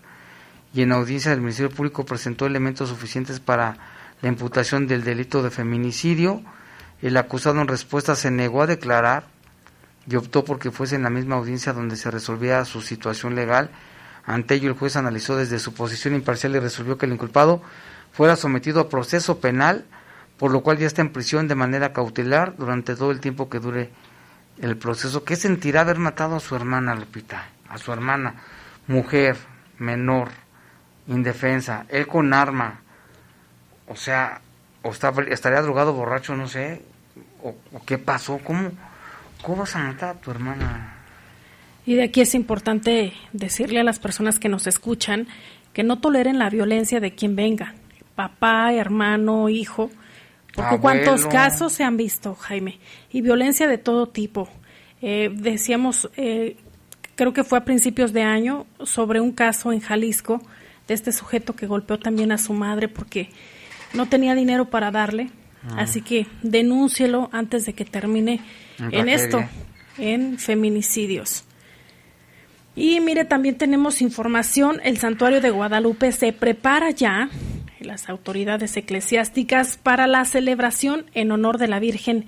[0.73, 3.77] y en audiencia del Ministerio Público presentó elementos suficientes para
[4.21, 6.41] la imputación del delito de feminicidio.
[7.01, 9.25] El acusado en respuesta se negó a declarar
[10.07, 13.69] y optó porque fuese en la misma audiencia donde se resolvía su situación legal.
[14.25, 17.61] Ante ello, el juez analizó desde su posición imparcial y resolvió que el inculpado
[18.11, 19.85] fuera sometido a proceso penal,
[20.37, 23.59] por lo cual ya está en prisión de manera cautelar durante todo el tiempo que
[23.59, 23.91] dure
[24.61, 25.23] el proceso.
[25.23, 27.47] ¿Qué sentirá haber matado a su hermana, Lupita?
[27.69, 28.35] A su hermana,
[28.87, 29.37] mujer,
[29.79, 30.29] menor,
[31.07, 32.81] indefensa, él con arma.
[33.87, 34.41] O sea,
[34.81, 36.81] o estaría drogado, borracho, no sé.
[37.41, 38.71] O, qué pasó, ¿Cómo,
[39.41, 40.93] ¿cómo vas a matar a tu hermana?
[41.85, 45.27] Y de aquí es importante decirle a las personas que nos escuchan
[45.73, 47.73] que no toleren la violencia de quien venga,
[48.15, 49.89] papá, hermano, hijo,
[50.53, 52.79] porque cuántos casos se han visto, Jaime,
[53.11, 54.47] y violencia de todo tipo.
[55.01, 56.57] Eh, decíamos, eh,
[57.15, 60.41] creo que fue a principios de año, sobre un caso en Jalisco
[60.87, 63.29] de este sujeto que golpeó también a su madre porque
[63.93, 65.29] no tenía dinero para darle.
[65.63, 65.77] Ah.
[65.79, 68.41] Así que denúncielo antes de que termine
[68.91, 69.43] en esto,
[69.97, 71.45] en feminicidios.
[72.75, 77.29] Y mire, también tenemos información, el santuario de Guadalupe se prepara ya
[77.85, 82.25] las autoridades eclesiásticas para la celebración en honor de la Virgen,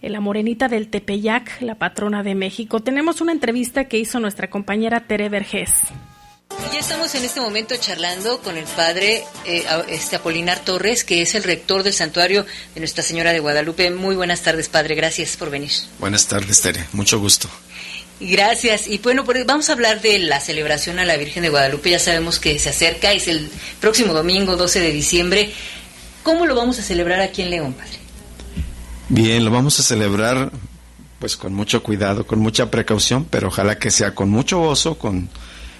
[0.00, 2.80] la Morenita del Tepeyac, la patrona de México.
[2.80, 5.72] Tenemos una entrevista que hizo nuestra compañera Tere Vergés.
[6.72, 11.34] Ya estamos en este momento charlando con el padre eh, este Apolinar Torres, que es
[11.34, 13.90] el rector del santuario de Nuestra Señora de Guadalupe.
[13.90, 14.94] Muy buenas tardes, padre.
[14.94, 15.70] Gracias por venir.
[15.98, 16.84] Buenas tardes, Tere.
[16.92, 17.48] Mucho gusto.
[18.20, 18.86] Gracias.
[18.86, 21.90] Y bueno, vamos a hablar de la celebración a la Virgen de Guadalupe.
[21.90, 23.50] Ya sabemos que se acerca, es el
[23.80, 25.52] próximo domingo 12 de diciembre.
[26.22, 27.98] ¿Cómo lo vamos a celebrar aquí en León, padre?
[29.08, 30.52] Bien, lo vamos a celebrar
[31.18, 35.28] pues con mucho cuidado, con mucha precaución, pero ojalá que sea con mucho gozo, con,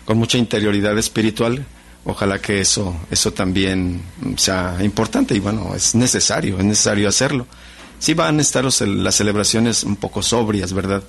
[0.06, 1.64] mucha interioridad espiritual.
[2.04, 4.02] Ojalá que eso, eso también
[4.36, 7.46] sea importante y bueno, es necesario, es necesario hacerlo.
[7.98, 11.02] Sí van a estar las celebraciones un poco sobrias, ¿verdad?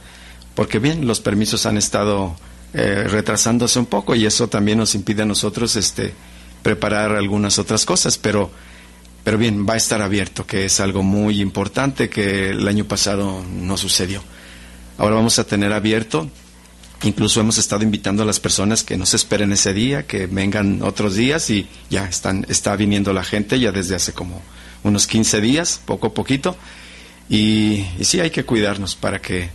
[0.56, 2.36] Porque bien, los permisos han estado
[2.74, 6.14] eh, retrasándose un poco y eso también nos impide a nosotros este,
[6.62, 8.52] preparar algunas otras cosas, pero
[9.24, 13.44] pero bien, va a estar abierto, que es algo muy importante que el año pasado
[13.50, 14.22] no sucedió.
[14.98, 16.30] Ahora vamos a tener abierto,
[17.04, 20.82] incluso hemos estado invitando a las personas que no se esperen ese día, que vengan
[20.82, 24.42] otros días y ya están, está viniendo la gente ya desde hace como
[24.84, 26.58] unos 15 días, poco a poquito.
[27.30, 29.50] Y, y sí hay que cuidarnos para que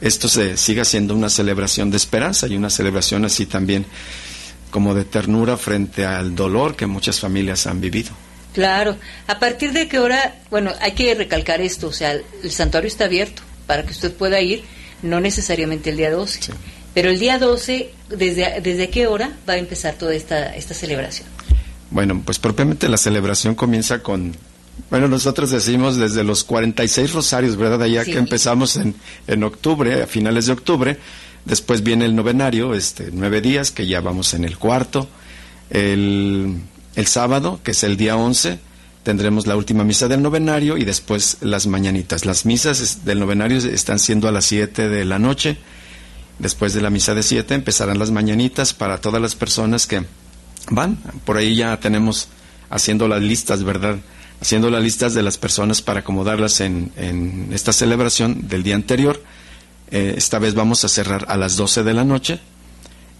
[0.00, 3.84] esto se siga siendo una celebración de esperanza y una celebración así también
[4.70, 8.10] como de ternura frente al dolor que muchas familias han vivido.
[8.52, 8.96] Claro.
[9.26, 10.36] ¿A partir de qué hora?
[10.50, 14.40] Bueno, hay que recalcar esto, o sea, el santuario está abierto para que usted pueda
[14.40, 14.62] ir,
[15.02, 16.52] no necesariamente el día 12.
[16.94, 21.28] Pero el día 12, ¿desde, ¿desde qué hora va a empezar toda esta, esta celebración?
[21.90, 24.34] Bueno, pues propiamente la celebración comienza con,
[24.90, 27.82] bueno, nosotros decimos desde los 46 rosarios, ¿verdad?
[27.82, 28.94] Allá que empezamos en,
[29.26, 30.98] en octubre, a finales de octubre.
[31.44, 35.08] Después viene el novenario, este, nueve días, que ya vamos en el cuarto.
[35.70, 36.60] El
[36.98, 38.58] el sábado, que es el día 11,
[39.04, 42.24] tendremos la última misa del novenario y después las mañanitas.
[42.24, 45.58] Las misas del novenario están siendo a las 7 de la noche.
[46.40, 50.02] Después de la misa de 7 empezarán las mañanitas para todas las personas que
[50.70, 50.98] van.
[51.24, 52.26] Por ahí ya tenemos
[52.68, 53.98] haciendo las listas, ¿verdad?
[54.40, 59.22] Haciendo las listas de las personas para acomodarlas en, esta celebración del día anterior.
[59.90, 62.40] Eh, esta vez vamos a cerrar a las 12 de la noche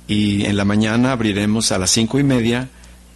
[0.06, 2.68] y en la mañana abriremos a las cinco y media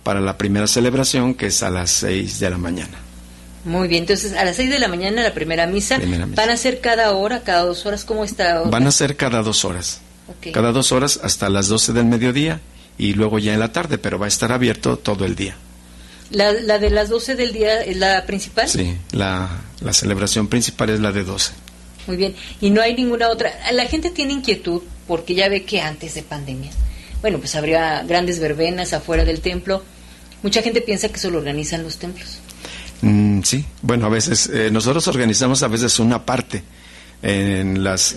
[0.03, 2.99] para la primera celebración, que es a las 6 de la mañana.
[3.65, 6.01] Muy bien, entonces a las 6 de la mañana la primera misa.
[6.35, 8.05] ¿Van a ser cada hora, cada dos horas?
[8.05, 8.63] ¿Cómo está?
[8.63, 10.01] Van a ser cada dos horas.
[10.53, 12.61] Cada dos horas hasta las 12 del mediodía
[12.99, 15.57] y luego ya en la tarde, pero va a estar abierto todo el día.
[16.33, 18.69] ¿La, la de las 12 del día es la principal?
[18.69, 21.53] Sí, la, la celebración principal es la de 12.
[22.07, 23.53] Muy bien, y no hay ninguna otra.
[23.73, 26.71] La gente tiene inquietud porque ya ve que antes de pandemia
[27.23, 29.83] bueno, pues habría grandes verbenas afuera del templo.
[30.43, 32.41] Mucha gente piensa que eso lo organizan los templos.
[33.01, 36.65] Mm, sí, bueno, a veces eh, nosotros organizamos a veces una parte
[37.23, 38.17] en las, eh,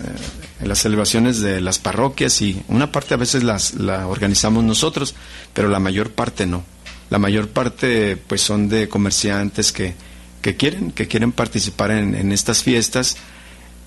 [0.62, 5.14] en las celebraciones de las parroquias y una parte a veces las, la organizamos nosotros,
[5.54, 6.64] pero la mayor parte no.
[7.10, 9.94] La mayor parte pues son de comerciantes que,
[10.42, 13.18] que quieren, que quieren participar en, en estas fiestas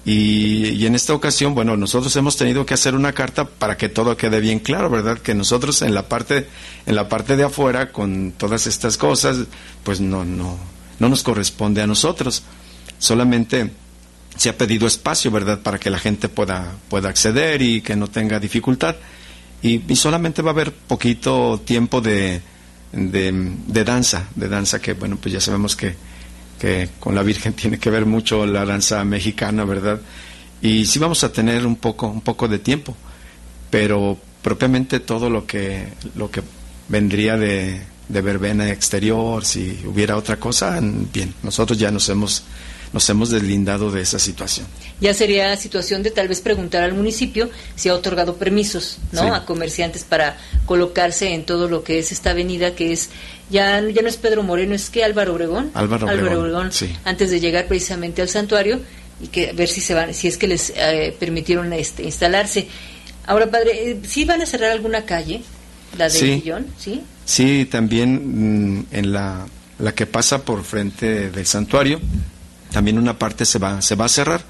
[0.05, 4.17] y, en esta ocasión, bueno, nosotros hemos tenido que hacer una carta para que todo
[4.17, 5.19] quede bien claro, ¿verdad?
[5.19, 6.47] Que nosotros en la parte,
[6.87, 9.37] en la parte de afuera, con todas estas cosas,
[9.85, 10.59] pues no, no,
[10.99, 12.43] no nos corresponde a nosotros.
[12.99, 13.71] Solamente
[14.35, 15.61] se ha pedido espacio, ¿verdad?
[15.61, 18.97] Para que la gente pueda, pueda acceder y que no tenga dificultad.
[19.61, 22.41] Y, solamente va a haber poquito tiempo de,
[22.93, 25.97] de, de danza, de danza que, bueno, pues ya sabemos que
[26.59, 30.01] que con la Virgen tiene que ver mucho la danza mexicana, ¿verdad?
[30.61, 32.97] Y sí vamos a tener un poco, un poco de tiempo,
[33.71, 36.43] pero propiamente todo lo que, lo que
[36.89, 42.43] vendría de, de verbena exterior, si hubiera otra cosa, bien, nosotros ya nos hemos
[42.93, 44.67] nos hemos deslindado de esa situación.
[45.01, 49.35] Ya sería situación de tal vez preguntar al municipio si ha otorgado permisos ¿no?
[49.35, 50.37] a comerciantes para
[50.67, 53.11] colocarse en todo lo que es esta avenida que es,
[53.51, 55.71] ya, ya no es Pedro Moreno, es que Álvaro Obregón.
[55.75, 56.71] Álvaro Obregón,
[57.05, 58.81] antes de llegar precisamente al santuario
[59.21, 62.69] y que ver si se van, si es que les eh, permitieron este, instalarse.
[63.27, 65.43] Ahora, padre, eh, ¿sí van a cerrar alguna calle?
[65.97, 66.45] La de sí.
[66.79, 67.03] ¿sí?
[67.25, 69.47] Sí, también mm, en la,
[69.79, 72.01] la que pasa por frente del santuario,
[72.73, 74.43] también una parte se va, se va a cerrar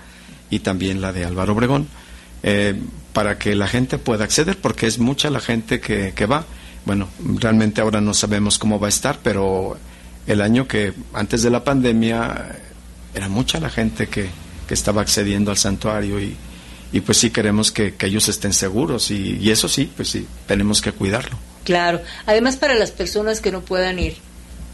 [0.51, 1.89] y también la de Álvaro Obregón,
[2.43, 2.75] eh,
[3.13, 6.45] para que la gente pueda acceder, porque es mucha la gente que, que va.
[6.85, 9.77] Bueno, realmente ahora no sabemos cómo va a estar, pero
[10.27, 12.57] el año que antes de la pandemia
[13.15, 14.29] era mucha la gente que,
[14.67, 16.37] que estaba accediendo al santuario y,
[16.93, 20.27] y pues sí queremos que, que ellos estén seguros y, y, eso sí, pues sí,
[20.47, 21.37] tenemos que cuidarlo.
[21.65, 24.17] Claro, además para las personas que no puedan ir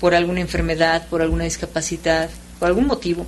[0.00, 2.30] por alguna enfermedad, por alguna discapacidad,
[2.64, 3.26] por algún motivo.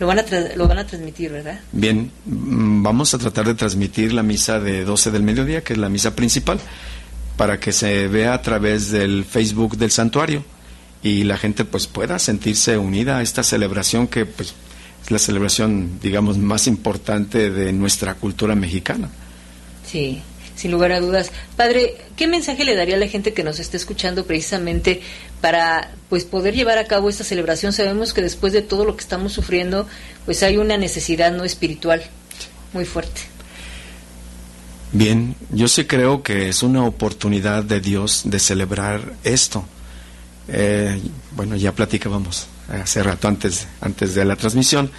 [0.00, 0.24] Lo van, a
[0.56, 1.60] lo van a transmitir, ¿verdad?
[1.70, 5.78] Bien, mm, vamos a tratar de transmitir la misa de 12 del mediodía, que es
[5.78, 6.58] la misa principal,
[7.36, 10.44] para que se vea a través del Facebook del santuario
[11.00, 14.52] y la gente pues pueda sentirse unida a esta celebración que pues
[15.04, 19.10] es la celebración, digamos, más importante de nuestra cultura mexicana.
[19.86, 20.22] Sí
[20.54, 21.32] sin lugar a dudas.
[21.56, 25.00] Padre, ¿qué mensaje le daría a la gente que nos está escuchando precisamente
[25.42, 27.74] para pues poder llevar a cabo esta celebración?
[27.74, 29.86] Sabemos que después de todo lo que estamos sufriendo,
[30.24, 32.02] pues hay una necesidad no espiritual.
[32.72, 33.20] muy fuerte.
[34.92, 39.64] Bien, yo sí creo que es una oportunidad de Dios de celebrar esto.
[40.48, 41.00] Eh,
[41.34, 44.90] bueno, ya platicábamos hace rato antes, antes de la transmisión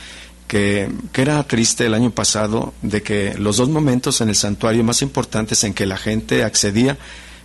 [0.47, 4.83] que, que, era triste el año pasado de que los dos momentos en el santuario
[4.83, 6.97] más importantes en que la gente accedía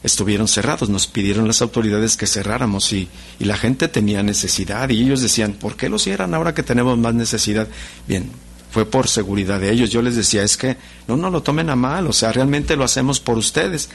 [0.02, 0.88] estuvieron cerrados.
[0.88, 5.54] Nos pidieron las autoridades que cerráramos y, y la gente tenía necesidad y ellos decían,
[5.54, 7.68] ¿por qué lo cierran ahora que tenemos más necesidad?
[8.06, 8.30] Bien,
[8.70, 9.90] fue por seguridad de ellos.
[9.90, 10.76] Yo les decía, es que
[11.06, 13.88] no no lo tomen a mal, o sea, realmente lo hacemos por ustedes.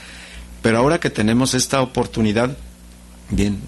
[0.61, 2.57] Pero ahora que tenemos esta oportunidad,
[3.29, 3.59] bien,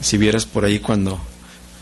[0.00, 1.20] si vieras por ahí cuando,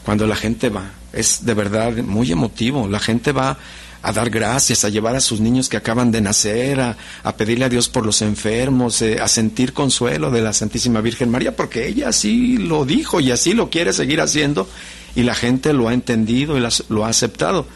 [0.05, 3.59] cuando la gente va, es de verdad muy emotivo, la gente va
[4.03, 6.97] a dar gracias, a llevar a sus niños que acaban de nacer, a,
[7.37, 11.57] pedirle a Dios por los enfermos, eh, a sentir consuelo de la Santísima Virgen María,
[11.57, 14.69] porque ella así lo dijo y así lo quiere seguir haciendo
[15.15, 17.67] y la gente lo ha entendido y las, lo ha aceptado.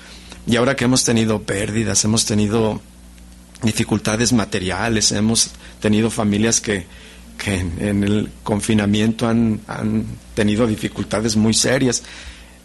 [0.46, 2.80] Y ahora que hemos tenido pérdidas, hemos tenido
[3.62, 5.50] dificultades materiales, hemos
[5.80, 6.86] tenido familias que,
[7.38, 10.04] que en, en, el confinamiento han, han
[10.34, 12.02] tenido dificultades muy serias.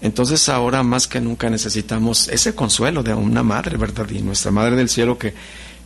[0.01, 4.09] Entonces ahora más que nunca necesitamos ese consuelo de una madre, ¿verdad?
[4.09, 5.33] Y nuestra Madre del Cielo que,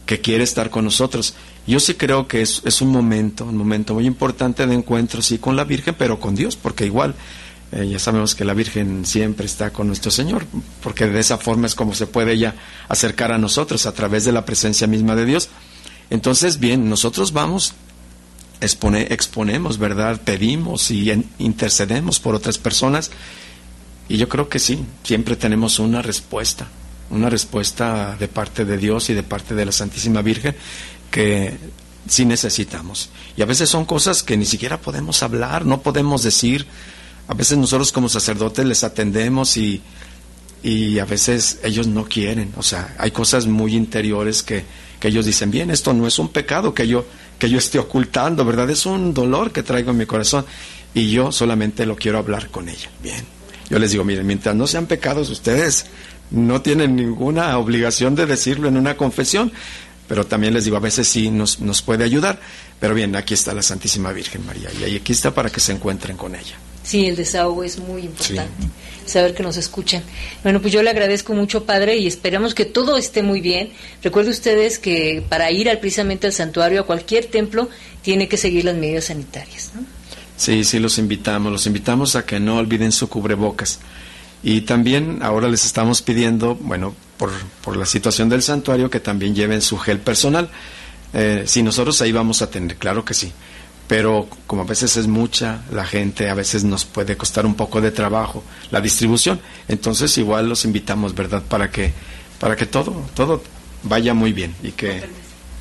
[0.05, 1.35] que quiere estar con nosotros.
[1.67, 5.55] Yo sí creo que es, un momento, un momento muy importante de encuentro, sí, con
[5.55, 7.13] la Virgen, pero con Dios, porque igual
[7.71, 10.47] eh, ya sabemos que la Virgen siempre está con nuestro Señor,
[10.81, 12.55] porque de esa forma es como se puede ella
[12.87, 15.49] acercar a nosotros a través de la presencia misma de Dios.
[16.09, 17.75] Entonces, bien, nosotros vamos,
[18.61, 20.19] expone, exponemos, ¿verdad?
[20.25, 23.11] Pedimos y intercedemos por otras personas
[24.09, 26.67] y yo creo que sí, siempre tenemos una respuesta,
[27.11, 30.55] una respuesta de parte de Dios y de parte de la Santísima Virgen
[31.11, 31.57] que
[32.07, 33.09] sí necesitamos.
[33.37, 36.65] Y a veces son cosas que ni siquiera podemos hablar, no podemos decir.
[37.27, 39.81] A veces nosotros como sacerdotes les atendemos y,
[40.63, 42.51] y a veces ellos no quieren.
[42.57, 44.65] O sea, hay cosas muy interiores que,
[44.99, 47.05] que ellos dicen, bien, esto no es un pecado que yo,
[47.37, 48.69] que yo esté ocultando, ¿verdad?
[48.69, 50.45] Es un dolor que traigo en mi corazón
[50.93, 52.89] y yo solamente lo quiero hablar con ella.
[53.01, 53.23] Bien,
[53.69, 55.85] yo les digo, miren, mientras no sean pecados, ustedes
[56.31, 59.51] no tienen ninguna obligación de decirlo en una confesión,
[60.07, 62.39] pero también les digo, a veces sí nos, nos puede ayudar.
[62.79, 66.17] Pero bien, aquí está la Santísima Virgen María y aquí está para que se encuentren
[66.17, 66.55] con ella.
[66.81, 69.11] Sí, el desahogo es muy importante, sí.
[69.11, 70.01] saber que nos escuchan.
[70.41, 73.71] Bueno, pues yo le agradezco mucho, Padre, y esperamos que todo esté muy bien.
[74.01, 77.69] Recuerde ustedes que para ir al, precisamente al santuario, a cualquier templo,
[78.01, 79.98] tiene que seguir las medidas sanitarias, ¿no?
[80.39, 83.79] Sí, sí, los invitamos, los invitamos a que no olviden su cubrebocas.
[84.41, 87.29] Y también ahora les estamos pidiendo, bueno, por,
[87.61, 90.49] por la situación del santuario, que también lleven su gel personal.
[91.11, 93.33] Eh, si nosotros ahí vamos a tener, claro que sí.
[93.89, 97.81] Pero como a veces es mucha la gente, a veces nos puede costar un poco
[97.81, 99.41] de trabajo la distribución.
[99.67, 101.43] Entonces igual los invitamos, ¿verdad?
[101.49, 101.91] Para que,
[102.39, 103.43] para que todo, todo
[103.83, 105.03] vaya muy bien y que,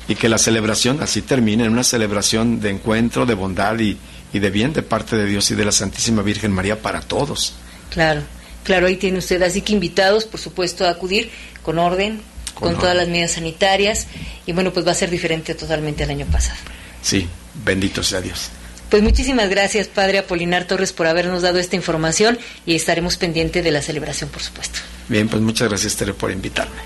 [0.07, 3.97] y que la celebración así termine en una celebración de encuentro, de bondad y,
[4.33, 7.53] y de bien de parte de Dios y de la Santísima Virgen María para todos.
[7.89, 8.21] Claro,
[8.63, 9.41] claro, ahí tiene usted.
[9.41, 11.31] Así que invitados, por supuesto, a acudir
[11.63, 12.21] con orden,
[12.53, 12.79] con, con orden.
[12.79, 14.07] todas las medidas sanitarias.
[14.45, 16.59] Y bueno, pues va a ser diferente totalmente al año pasado.
[17.01, 17.27] Sí,
[17.65, 18.49] bendito sea Dios.
[18.89, 23.69] Pues muchísimas gracias, Padre Apolinar Torres, por habernos dado esta información y estaremos pendientes de
[23.69, 24.79] la celebración, por supuesto.
[25.07, 26.81] Bien, pues muchas gracias, Tere, por invitarme.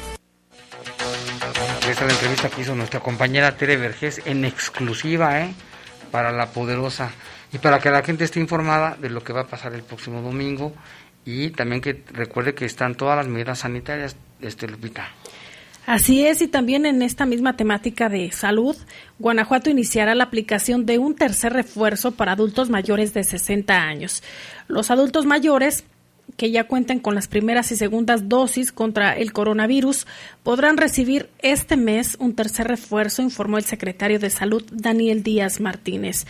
[1.89, 5.53] Esta es la entrevista que hizo nuestra compañera Tere Vergés en exclusiva, ¿eh?
[6.11, 7.11] Para la poderosa
[7.53, 10.21] y para que la gente esté informada de lo que va a pasar el próximo
[10.21, 10.73] domingo
[11.23, 15.07] y también que recuerde que están todas las medidas sanitarias, este Lupita.
[15.85, 18.75] Así es, y también en esta misma temática de salud,
[19.19, 24.23] Guanajuato iniciará la aplicación de un tercer refuerzo para adultos mayores de 60 años.
[24.67, 25.83] Los adultos mayores
[26.37, 30.07] que ya cuenten con las primeras y segundas dosis contra el coronavirus
[30.41, 36.25] podrán recibir este mes un tercer refuerzo, informó el secretario de Salud Daniel Díaz Martínez.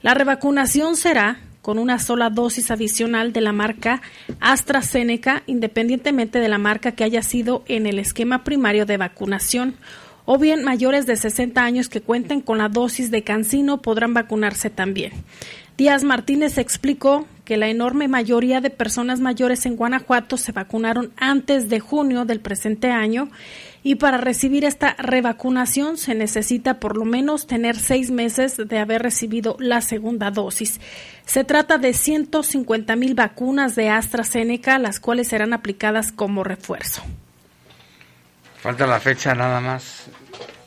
[0.00, 4.00] La revacunación será con una sola dosis adicional de la marca
[4.40, 9.74] AstraZeneca, independientemente de la marca que haya sido en el esquema primario de vacunación,
[10.24, 14.70] o bien mayores de 60 años que cuenten con la dosis de Cancino podrán vacunarse
[14.70, 15.12] también.
[15.76, 21.68] Díaz Martínez explicó que la enorme mayoría de personas mayores en Guanajuato se vacunaron antes
[21.68, 23.30] de junio del presente año
[23.88, 29.00] y para recibir esta revacunación se necesita por lo menos tener seis meses de haber
[29.00, 30.78] recibido la segunda dosis.
[31.24, 37.02] Se trata de 150 mil vacunas de AstraZeneca, las cuales serán aplicadas como refuerzo.
[38.60, 40.08] Falta la fecha nada más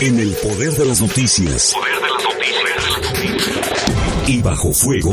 [0.00, 1.74] En el poder de las noticias.
[1.74, 2.56] Poder de las noticias.
[4.26, 5.12] Y bajo fuego.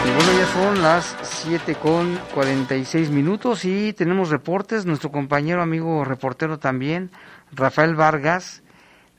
[0.03, 4.85] Y bueno, ya son las 7 con 46 minutos y tenemos reportes.
[4.85, 7.11] Nuestro compañero, amigo reportero también,
[7.53, 8.63] Rafael Vargas,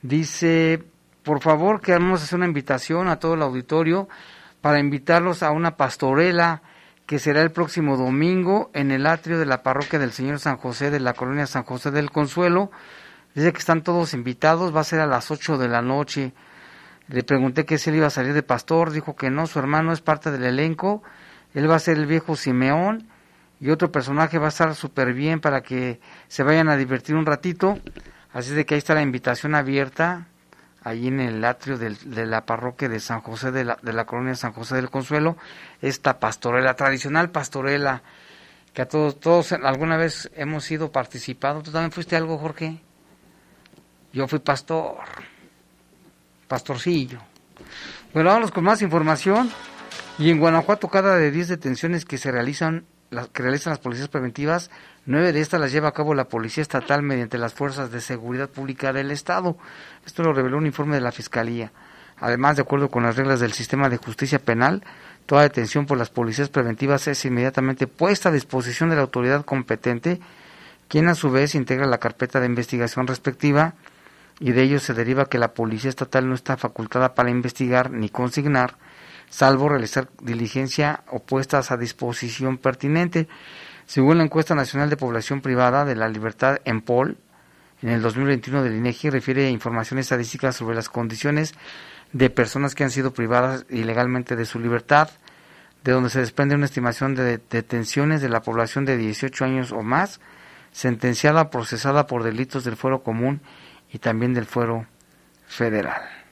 [0.01, 0.83] dice,
[1.23, 4.09] por favor, queremos hacer una invitación a todo el auditorio
[4.61, 6.61] para invitarlos a una pastorela
[7.05, 10.89] que será el próximo domingo en el atrio de la parroquia del Señor San José
[10.89, 12.71] de la colonia San José del Consuelo.
[13.35, 16.33] Dice que están todos invitados, va a ser a las 8 de la noche.
[17.09, 19.91] Le pregunté que si él iba a salir de pastor, dijo que no, su hermano
[19.91, 21.03] es parte del elenco,
[21.53, 23.07] él va a ser el viejo Simeón
[23.59, 27.25] y otro personaje va a estar súper bien para que se vayan a divertir un
[27.25, 27.77] ratito.
[28.33, 30.27] Así de que ahí está la invitación abierta,
[30.83, 34.75] allí en el atrio de la parroquia de San José de la, colonia San José
[34.75, 35.37] del Consuelo,
[35.81, 38.01] esta pastorela, tradicional pastorela,
[38.73, 41.63] que a todos, todos alguna vez hemos sido participados.
[41.63, 42.81] ¿Tú también fuiste algo, Jorge?
[44.11, 44.97] Yo fui pastor,
[46.47, 47.19] pastorcillo.
[48.13, 49.51] Bueno, vamos con más información.
[50.19, 54.09] Y en Guanajuato, cada de 10 detenciones que se realizan, las, que realizan las policías
[54.09, 54.71] preventivas,
[55.05, 58.49] nueve de estas las lleva a cabo la Policía Estatal mediante las fuerzas de seguridad
[58.49, 59.57] pública del Estado.
[60.05, 61.71] Esto lo reveló un informe de la Fiscalía.
[62.19, 64.83] Además, de acuerdo con las reglas del sistema de justicia penal,
[65.25, 70.19] toda detención por las policías preventivas es inmediatamente puesta a disposición de la autoridad competente,
[70.87, 73.73] quien a su vez integra la carpeta de investigación respectiva
[74.39, 78.09] y de ello se deriva que la Policía Estatal no está facultada para investigar ni
[78.09, 78.75] consignar,
[79.33, 83.27] salvo realizar diligencia o puestas a disposición pertinente.
[83.87, 87.17] Según la encuesta nacional de población privada de la libertad en POL,
[87.81, 91.55] en el 2021 del INEGI refiere información estadística sobre las condiciones
[92.11, 95.09] de personas que han sido privadas ilegalmente de su libertad,
[95.83, 99.81] de donde se desprende una estimación de detenciones de la población de 18 años o
[99.81, 100.21] más,
[100.71, 103.41] sentenciada procesada por delitos del fuero común
[103.91, 104.85] y también del fuero
[105.47, 106.22] federal.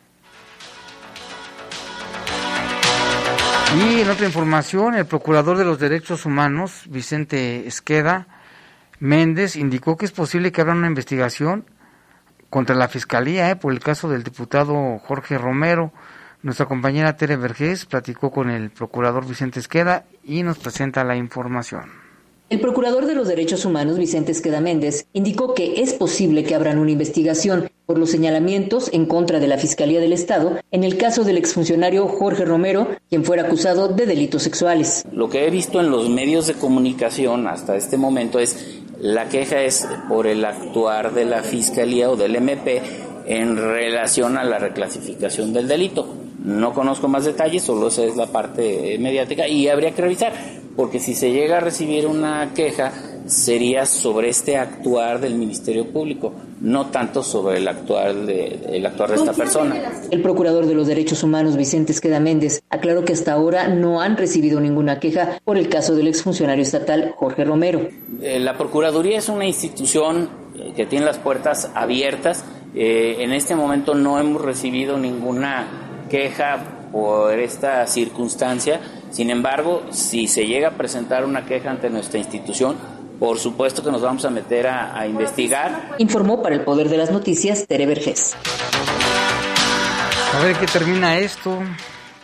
[3.74, 8.28] Y en otra información, el procurador de los derechos humanos, Vicente Esqueda
[9.00, 11.66] Méndez, indicó que es posible que abra una investigación
[12.50, 15.94] contra la Fiscalía eh, por el caso del diputado Jorge Romero.
[16.44, 22.01] Nuestra compañera Tere Vergés platicó con el procurador Vicente Esqueda y nos presenta la información.
[22.52, 26.80] El procurador de los derechos humanos, Vicente Esqueda Méndez, indicó que es posible que abran
[26.80, 31.24] una investigación por los señalamientos en contra de la Fiscalía del Estado en el caso
[31.24, 35.06] del exfuncionario Jorge Romero, quien fuera acusado de delitos sexuales.
[35.14, 39.62] Lo que he visto en los medios de comunicación hasta este momento es la queja
[39.62, 42.82] es por el actuar de la Fiscalía o del MP
[43.28, 46.06] en relación a la reclasificación del delito.
[46.44, 50.34] No conozco más detalles, solo esa es la parte mediática y habría que revisar,
[50.76, 52.92] porque si se llega a recibir una queja
[53.28, 59.10] sería sobre este actuar del Ministerio Público, no tanto sobre el actuar de, el actuar
[59.10, 59.76] de esta persona.
[60.10, 64.18] El procurador de los derechos humanos, Vicente Esqueda Méndez, aclaró que hasta ahora no han
[64.18, 67.88] recibido ninguna queja por el caso del exfuncionario estatal Jorge Romero.
[68.22, 72.44] Eh, la Procuraduría es una institución eh, que tiene las puertas abiertas.
[72.76, 76.60] Eh, en este momento no hemos recibido ninguna queja
[76.92, 78.82] por esta circunstancia.
[79.12, 82.76] Sin embargo, si se llega a presentar una queja ante nuestra institución,
[83.18, 85.96] por supuesto que nos vamos a meter a, a investigar.
[86.00, 88.36] Informó para el Poder de las Noticias Tere Vergés.
[90.34, 91.58] A ver qué termina esto,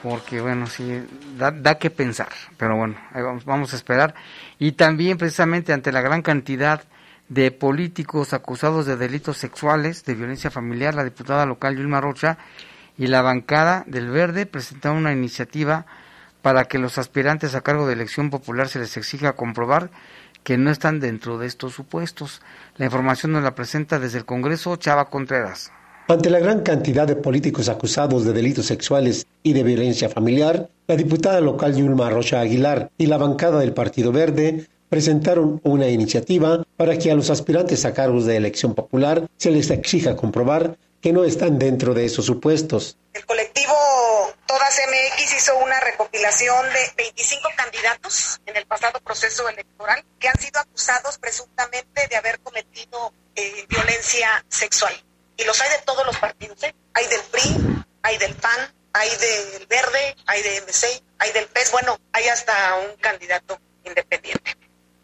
[0.03, 1.03] porque bueno, sí,
[1.37, 4.15] da, da que pensar, pero bueno, ahí vamos, vamos a esperar.
[4.59, 6.83] Y también precisamente ante la gran cantidad
[7.29, 12.37] de políticos acusados de delitos sexuales, de violencia familiar, la diputada local Yulma Rocha
[12.97, 15.85] y la bancada del Verde presentaron una iniciativa
[16.41, 19.89] para que los aspirantes a cargo de elección popular se les exija comprobar
[20.43, 22.41] que no están dentro de estos supuestos.
[22.77, 25.71] La información nos la presenta desde el Congreso Chava Contreras.
[26.07, 30.95] Ante la gran cantidad de políticos acusados de delitos sexuales y de violencia familiar, la
[30.95, 36.97] diputada local Yulma Rocha Aguilar y la bancada del Partido Verde presentaron una iniciativa para
[36.97, 41.23] que a los aspirantes a cargos de elección popular se les exija comprobar que no
[41.23, 42.97] están dentro de esos supuestos.
[43.13, 43.73] El colectivo
[44.47, 50.39] Todas MX hizo una recopilación de 25 candidatos en el pasado proceso electoral que han
[50.39, 54.93] sido acusados presuntamente de haber cometido eh, violencia sexual.
[55.35, 56.63] Y los hay de todos los partidos.
[56.63, 56.73] ¿eh?
[56.93, 61.71] Hay del PRI, hay del PAN, hay del Verde, hay de MC, hay del PES.
[61.73, 64.55] Bueno, hay hasta un candidato independiente.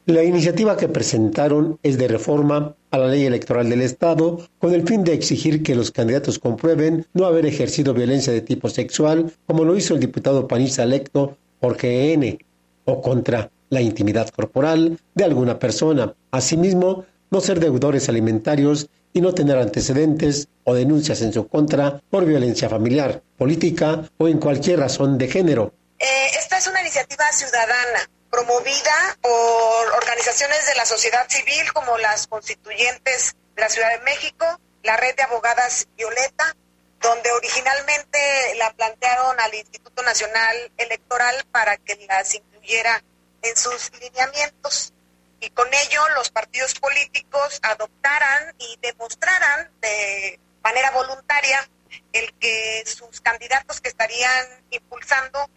[0.06, 4.88] La iniciativa que presentaron es de reforma a la ley electoral del Estado con el
[4.88, 9.66] fin de exigir que los candidatos comprueben no haber ejercido violencia de tipo sexual, como
[9.66, 12.38] lo hizo el diputado panista electo Jorge N.,
[12.86, 16.14] o contra la intimidad corporal de alguna persona.
[16.30, 22.26] Asimismo, no ser deudores alimentarios y no tener antecedentes o denuncias en su contra por
[22.26, 25.74] violencia familiar, política o en cualquier razón de género.
[25.98, 26.06] Eh,
[26.38, 33.36] esta es una iniciativa ciudadana promovida por organizaciones de la sociedad civil como las constituyentes
[33.54, 36.56] de la Ciudad de México, la red de abogadas Violeta,
[37.00, 43.04] donde originalmente la plantearon al Instituto Nacional Electoral para que las incluyera
[43.44, 44.94] en sus lineamientos.
[45.40, 51.70] Y con ello los partidos políticos adoptaran y demostraran de manera voluntaria
[52.12, 55.48] el que sus candidatos que estarían impulsando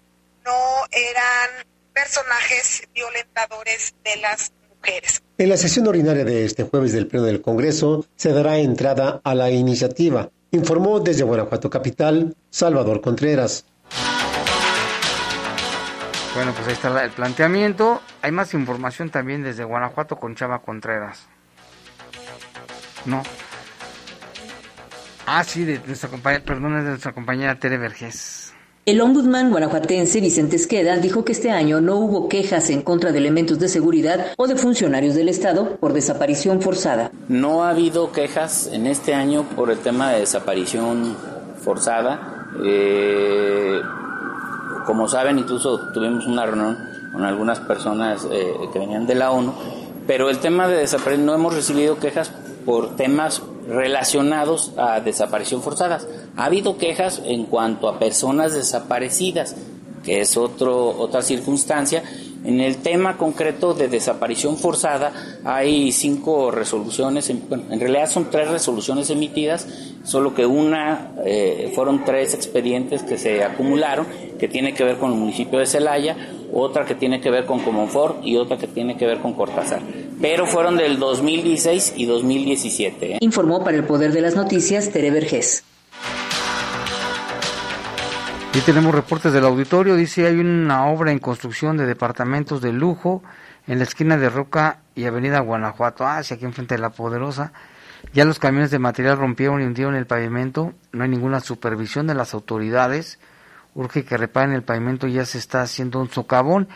[0.45, 1.65] no eran
[1.97, 5.23] personajes violentadores de las mujeres.
[5.39, 9.35] En la sesión ordinaria de este jueves del Pleno del Congreso se dará entrada a
[9.35, 13.65] la iniciativa, informó desde Guanajuato Capital Salvador Contreras.
[16.35, 18.03] Bueno, pues ahí está el planteamiento.
[18.21, 21.27] Hay más información también desde Guanajuato con Chava Contreras.
[23.07, 23.23] No.
[25.25, 28.46] Ah, sí, de nuestra compañera, perdón, es de nuestra compañera Tere Vergés.
[28.87, 33.19] El ombudsman guanajuatense Vicente Esqueda dijo que este año no hubo quejas en contra de
[33.19, 37.11] elementos de seguridad o de funcionarios del Estado por desaparición forzada.
[37.27, 41.17] No ha habido quejas en este año por el tema de desaparición
[41.65, 42.47] forzada.
[42.65, 43.81] Eh,
[44.87, 46.79] como saben, incluso tuvimos una reunión
[47.13, 49.53] con algunas personas eh, que venían de la ONU,
[50.07, 52.31] pero el tema de desaparición no hemos recibido quejas
[52.67, 56.07] por temas relacionados a desaparición forzadas.
[56.37, 59.57] Ha habido quejas en cuanto a personas desaparecidas,
[60.05, 62.03] que es otro, otra circunstancia.
[62.47, 65.13] En el tema concreto de desaparición forzada
[65.45, 69.67] hay cinco resoluciones, en, bueno, en realidad son tres resoluciones emitidas,
[70.05, 74.07] solo que una eh, fueron tres expedientes que se acumularon,
[74.39, 76.17] que tiene que ver con el municipio de Celaya,
[76.53, 79.81] otra que tiene que ver con Comonfort y otra que tiene que ver con Cortázar.
[80.21, 83.15] Pero fueron del 2016 y 2017.
[83.15, 83.19] ¿eh?
[83.23, 85.65] Informó para el Poder de las Noticias Tere Vergés.
[88.57, 89.97] Y tenemos reportes del auditorio.
[89.97, 93.23] Dice hay una obra en construcción de departamentos de lujo
[93.67, 97.53] en la esquina de Roca y Avenida Guanajuato, hacia aquí enfrente de la Poderosa.
[98.15, 100.73] Ya los camiones de material rompieron y hundieron el pavimento.
[100.93, 103.19] No hay ninguna supervisión de las autoridades.
[103.75, 105.07] Urge que reparen el pavimento.
[105.07, 106.67] Ya se está haciendo un socavón.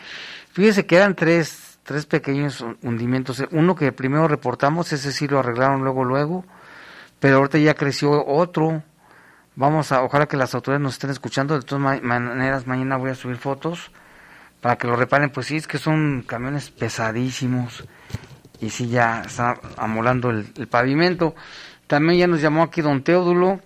[0.51, 3.43] Fíjese que eran tres, tres pequeños hundimientos.
[3.49, 6.45] Uno que primero reportamos, ese sí lo arreglaron luego, luego.
[7.19, 8.83] Pero ahorita ya creció otro.
[9.55, 11.59] Vamos a, ojalá que las autoridades nos estén escuchando.
[11.59, 13.91] De todas maneras, mañana voy a subir fotos
[14.61, 15.29] para que lo reparen.
[15.29, 17.83] Pues sí, es que son camiones pesadísimos
[18.61, 21.35] y sí ya está amolando el, pavimento.
[21.87, 23.59] También ya nos llamó aquí don Teodulo.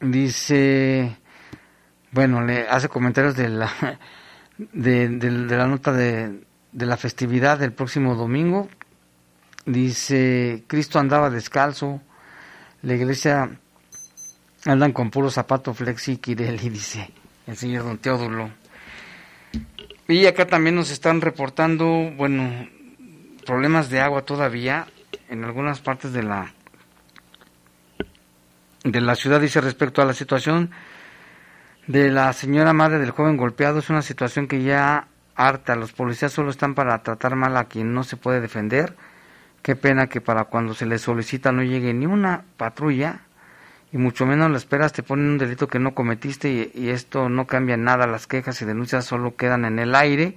[0.00, 1.16] Dice,
[2.10, 3.70] bueno, le hace comentarios de la,
[4.58, 5.08] de
[5.48, 6.40] la nota de,
[6.72, 8.68] de la festividad del próximo domingo.
[9.64, 12.00] Dice, Cristo andaba descalzo,
[12.82, 13.58] la iglesia
[14.66, 17.10] andan con puro zapato flexi Kirelli, dice
[17.46, 18.50] el señor Don Teodulo.
[20.08, 21.86] Y acá también nos están reportando,
[22.16, 22.68] bueno,
[23.44, 24.86] problemas de agua todavía
[25.28, 26.52] en algunas partes de la
[28.84, 30.70] de la ciudad dice respecto a la situación
[31.88, 33.80] de la señora madre del joven golpeado.
[33.80, 35.74] Es una situación que ya harta.
[35.74, 38.94] Los policías solo están para tratar mal a quien no se puede defender.
[39.62, 43.25] Qué pena que para cuando se les solicita no llegue ni una patrulla
[43.92, 47.46] y mucho menos la esperas te ponen un delito que no cometiste y, esto no
[47.46, 50.36] cambia nada las quejas y denuncias solo quedan en el aire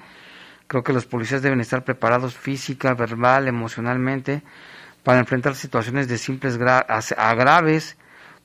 [0.70, 4.44] Creo que los policías deben estar preparados física, verbal, emocionalmente
[5.02, 7.98] para enfrentar situaciones de simples a graves,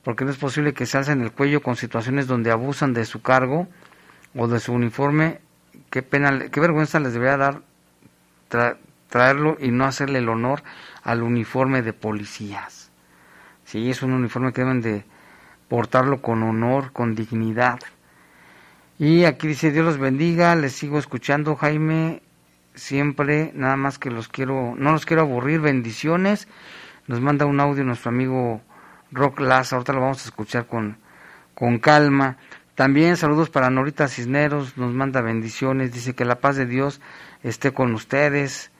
[0.03, 3.21] porque no es posible que se alcen el cuello con situaciones donde abusan de su
[3.21, 3.67] cargo
[4.33, 5.39] o de su uniforme.
[5.91, 7.61] Qué pena, qué vergüenza les debería dar
[9.09, 10.63] traerlo y no hacerle el honor
[11.03, 12.84] al uniforme de policías.
[13.75, 15.03] Sí, es un uniforme que deben de
[15.67, 17.81] portarlo con honor, con dignidad.
[18.97, 22.21] Y aquí dice, Dios los bendiga, les sigo escuchando, Jaime,
[22.73, 26.47] siempre, nada más que los quiero, no los quiero aburrir, bendiciones.
[27.07, 28.61] Nos manda un audio nuestro amigo
[29.11, 30.97] Rock Laza, ahorita lo vamos a escuchar con,
[31.53, 32.37] con calma.
[32.75, 37.01] También saludos para Norita Cisneros, nos manda bendiciones, dice que la paz de Dios
[37.43, 38.71] esté con ustedes.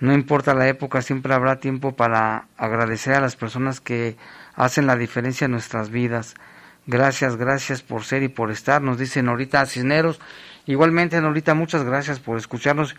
[0.00, 4.16] No importa la época, siempre habrá tiempo para agradecer a las personas que
[4.54, 6.34] hacen la diferencia en nuestras vidas.
[6.86, 10.20] Gracias, gracias por ser y por estar, nos dice Norita Cisneros.
[10.66, 12.94] Igualmente, Norita, muchas gracias por escucharnos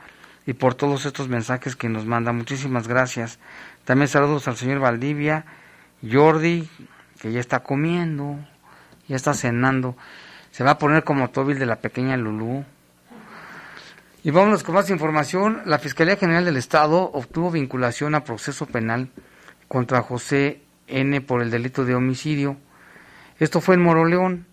[0.46, 2.34] y por todos estos mensajes que nos manda.
[2.34, 3.40] Muchísimas gracias.
[3.86, 5.46] También saludos al señor Valdivia,
[6.08, 6.70] Jordi,
[7.20, 8.40] que ya está comiendo,
[9.08, 9.96] ya está cenando.
[10.52, 12.66] Se va a poner como tóbil de la pequeña Lulú.
[14.22, 15.62] Y vámonos con más información.
[15.66, 19.08] La Fiscalía General del Estado obtuvo vinculación a proceso penal
[19.70, 21.22] contra José N.
[21.22, 22.58] por el delito de homicidio.
[23.40, 24.46] Esto fue en Moroleón.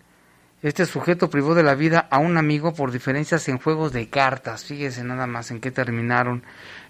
[0.61, 4.63] Este sujeto privó de la vida a un amigo por diferencias en juegos de cartas.
[4.63, 6.43] Fíjese nada más en qué terminaron.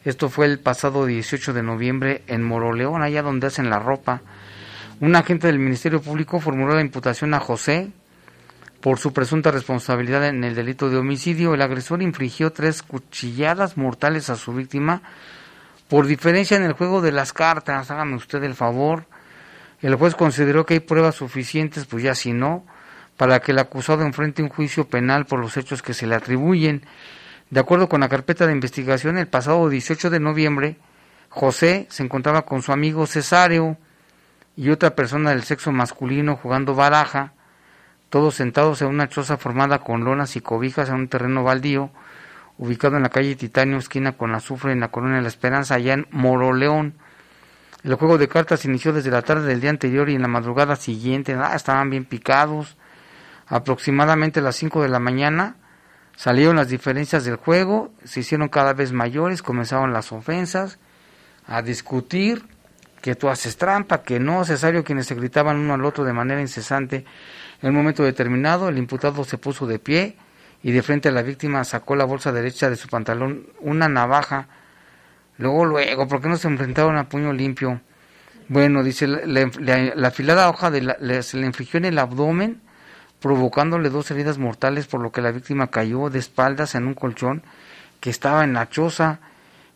[0.06, 4.22] Esto fue el pasado 18 de noviembre en Moroleón, allá donde hacen la ropa.
[5.00, 7.92] Un agente del Ministerio Público formuló la imputación a José
[8.88, 11.54] por su presunta responsabilidad en el delito de homicidio.
[11.54, 15.02] El agresor infligió tres cuchilladas mortales a su víctima
[15.90, 17.92] por diferencia en el juego de las cartas.
[17.92, 19.04] Hágame usted el favor.
[19.82, 22.64] El juez consideró que hay pruebas suficientes, pues ya si no,
[23.18, 26.84] para que el acusado enfrente un juicio penal por los hechos que se le atribuyen.
[27.50, 30.78] De acuerdo con la carpeta de investigación, el pasado 18 de noviembre,
[31.28, 33.76] José se encontraba con su amigo Cesáreo
[34.56, 37.34] y otra persona del sexo masculino jugando baraja,
[38.10, 41.92] todos sentados en una choza formada con lonas y cobijas en un terreno baldío,
[42.58, 45.94] ubicado en la calle Titanio, esquina con azufre en la colonia de la Esperanza, allá
[45.94, 46.96] en Moroleón.
[47.84, 50.76] El juego de cartas inició desde la tarde del día anterior y en la madrugada
[50.76, 52.78] siguiente ah, estaban bien picados.
[53.48, 55.56] Aproximadamente a las 5 de la mañana
[56.16, 60.80] salieron las diferencias del juego, se hicieron cada vez mayores, comenzaron las ofensas,
[61.46, 62.44] a discutir
[63.02, 66.42] que tú haces trampa, que no, Cesario, quienes se gritaban uno al otro de manera
[66.42, 67.06] incesante.
[67.62, 70.16] En un momento determinado, el imputado se puso de pie
[70.64, 74.48] y de frente a la víctima sacó la bolsa derecha de su pantalón una navaja.
[75.38, 77.82] Luego, luego, ¿por qué no se enfrentaron a puño limpio?
[78.50, 82.62] Bueno, dice, la, afilada hoja de se le infligió en el abdomen,
[83.20, 87.44] provocándole dos heridas mortales, por lo que la víctima cayó de espaldas en un colchón
[88.00, 89.20] que estaba en la choza,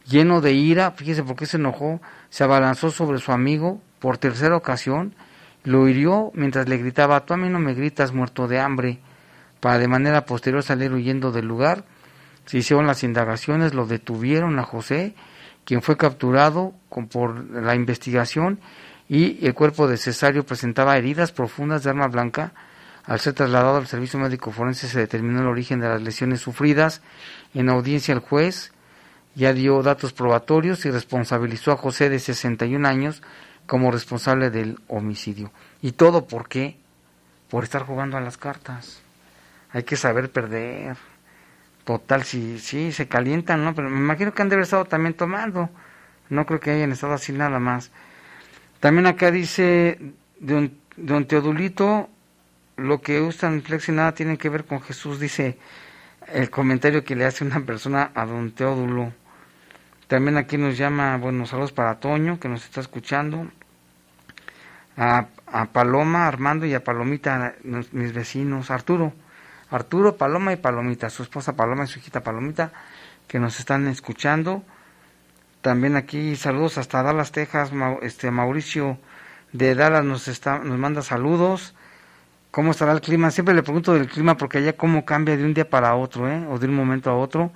[0.05, 4.55] lleno de ira, fíjese por qué se enojó, se abalanzó sobre su amigo por tercera
[4.55, 5.15] ocasión,
[5.63, 8.99] lo hirió mientras le gritaba, tú a mí no me gritas muerto de hambre,
[9.59, 11.85] para de manera posterior salir huyendo del lugar.
[12.45, 15.13] Se hicieron las indagaciones, lo detuvieron a José,
[15.65, 16.73] quien fue capturado
[17.11, 18.59] por la investigación
[19.07, 22.53] y el cuerpo de Cesario presentaba heridas profundas de arma blanca.
[23.03, 27.01] Al ser trasladado al servicio médico forense se determinó el origen de las lesiones sufridas.
[27.53, 28.71] En audiencia el juez
[29.35, 33.21] ya dio datos probatorios y responsabilizó a José de 61 años
[33.65, 35.51] como responsable del homicidio.
[35.81, 36.77] ¿Y todo por qué?
[37.49, 39.01] Por estar jugando a las cartas.
[39.71, 40.97] Hay que saber perder.
[41.83, 43.73] Total, sí, sí, se calientan, ¿no?
[43.73, 45.69] Pero me imagino que han de haber estado también tomando.
[46.29, 47.91] No creo que hayan estado así nada más.
[48.79, 49.99] También acá dice
[50.39, 52.09] don, don Teodulito,
[52.77, 55.57] lo que usan Flexi nada tiene que ver con Jesús, dice
[56.27, 59.13] el comentario que le hace una persona a don Teodulo.
[60.11, 63.47] También aquí nos llama, bueno, saludos para Toño, que nos está escuchando.
[64.97, 67.55] A, a Paloma, Armando y a Palomita,
[67.93, 68.71] mis vecinos.
[68.71, 69.13] Arturo,
[69.69, 72.73] Arturo, Paloma y Palomita, su esposa Paloma y su hijita Palomita,
[73.29, 74.65] que nos están escuchando.
[75.61, 78.97] También aquí saludos hasta Dallas, Texas, este Mauricio
[79.53, 81.73] de Dallas nos está, nos manda saludos.
[82.51, 83.31] ¿Cómo estará el clima?
[83.31, 86.45] Siempre le pregunto del clima porque allá cómo cambia de un día para otro, ¿eh?
[86.49, 87.53] o de un momento a otro.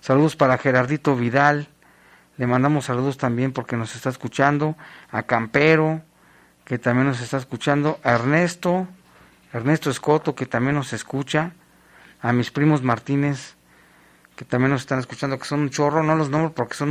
[0.00, 1.66] Saludos para Gerardito Vidal.
[2.38, 4.76] Le mandamos saludos también porque nos está escuchando.
[5.10, 6.02] A Campero,
[6.64, 7.98] que también nos está escuchando.
[8.04, 8.86] A Ernesto,
[9.52, 11.52] Ernesto Escoto, que también nos escucha.
[12.22, 13.56] A mis primos Martínez,
[14.36, 16.04] que también nos están escuchando, que son un chorro.
[16.04, 16.90] No los nombro porque son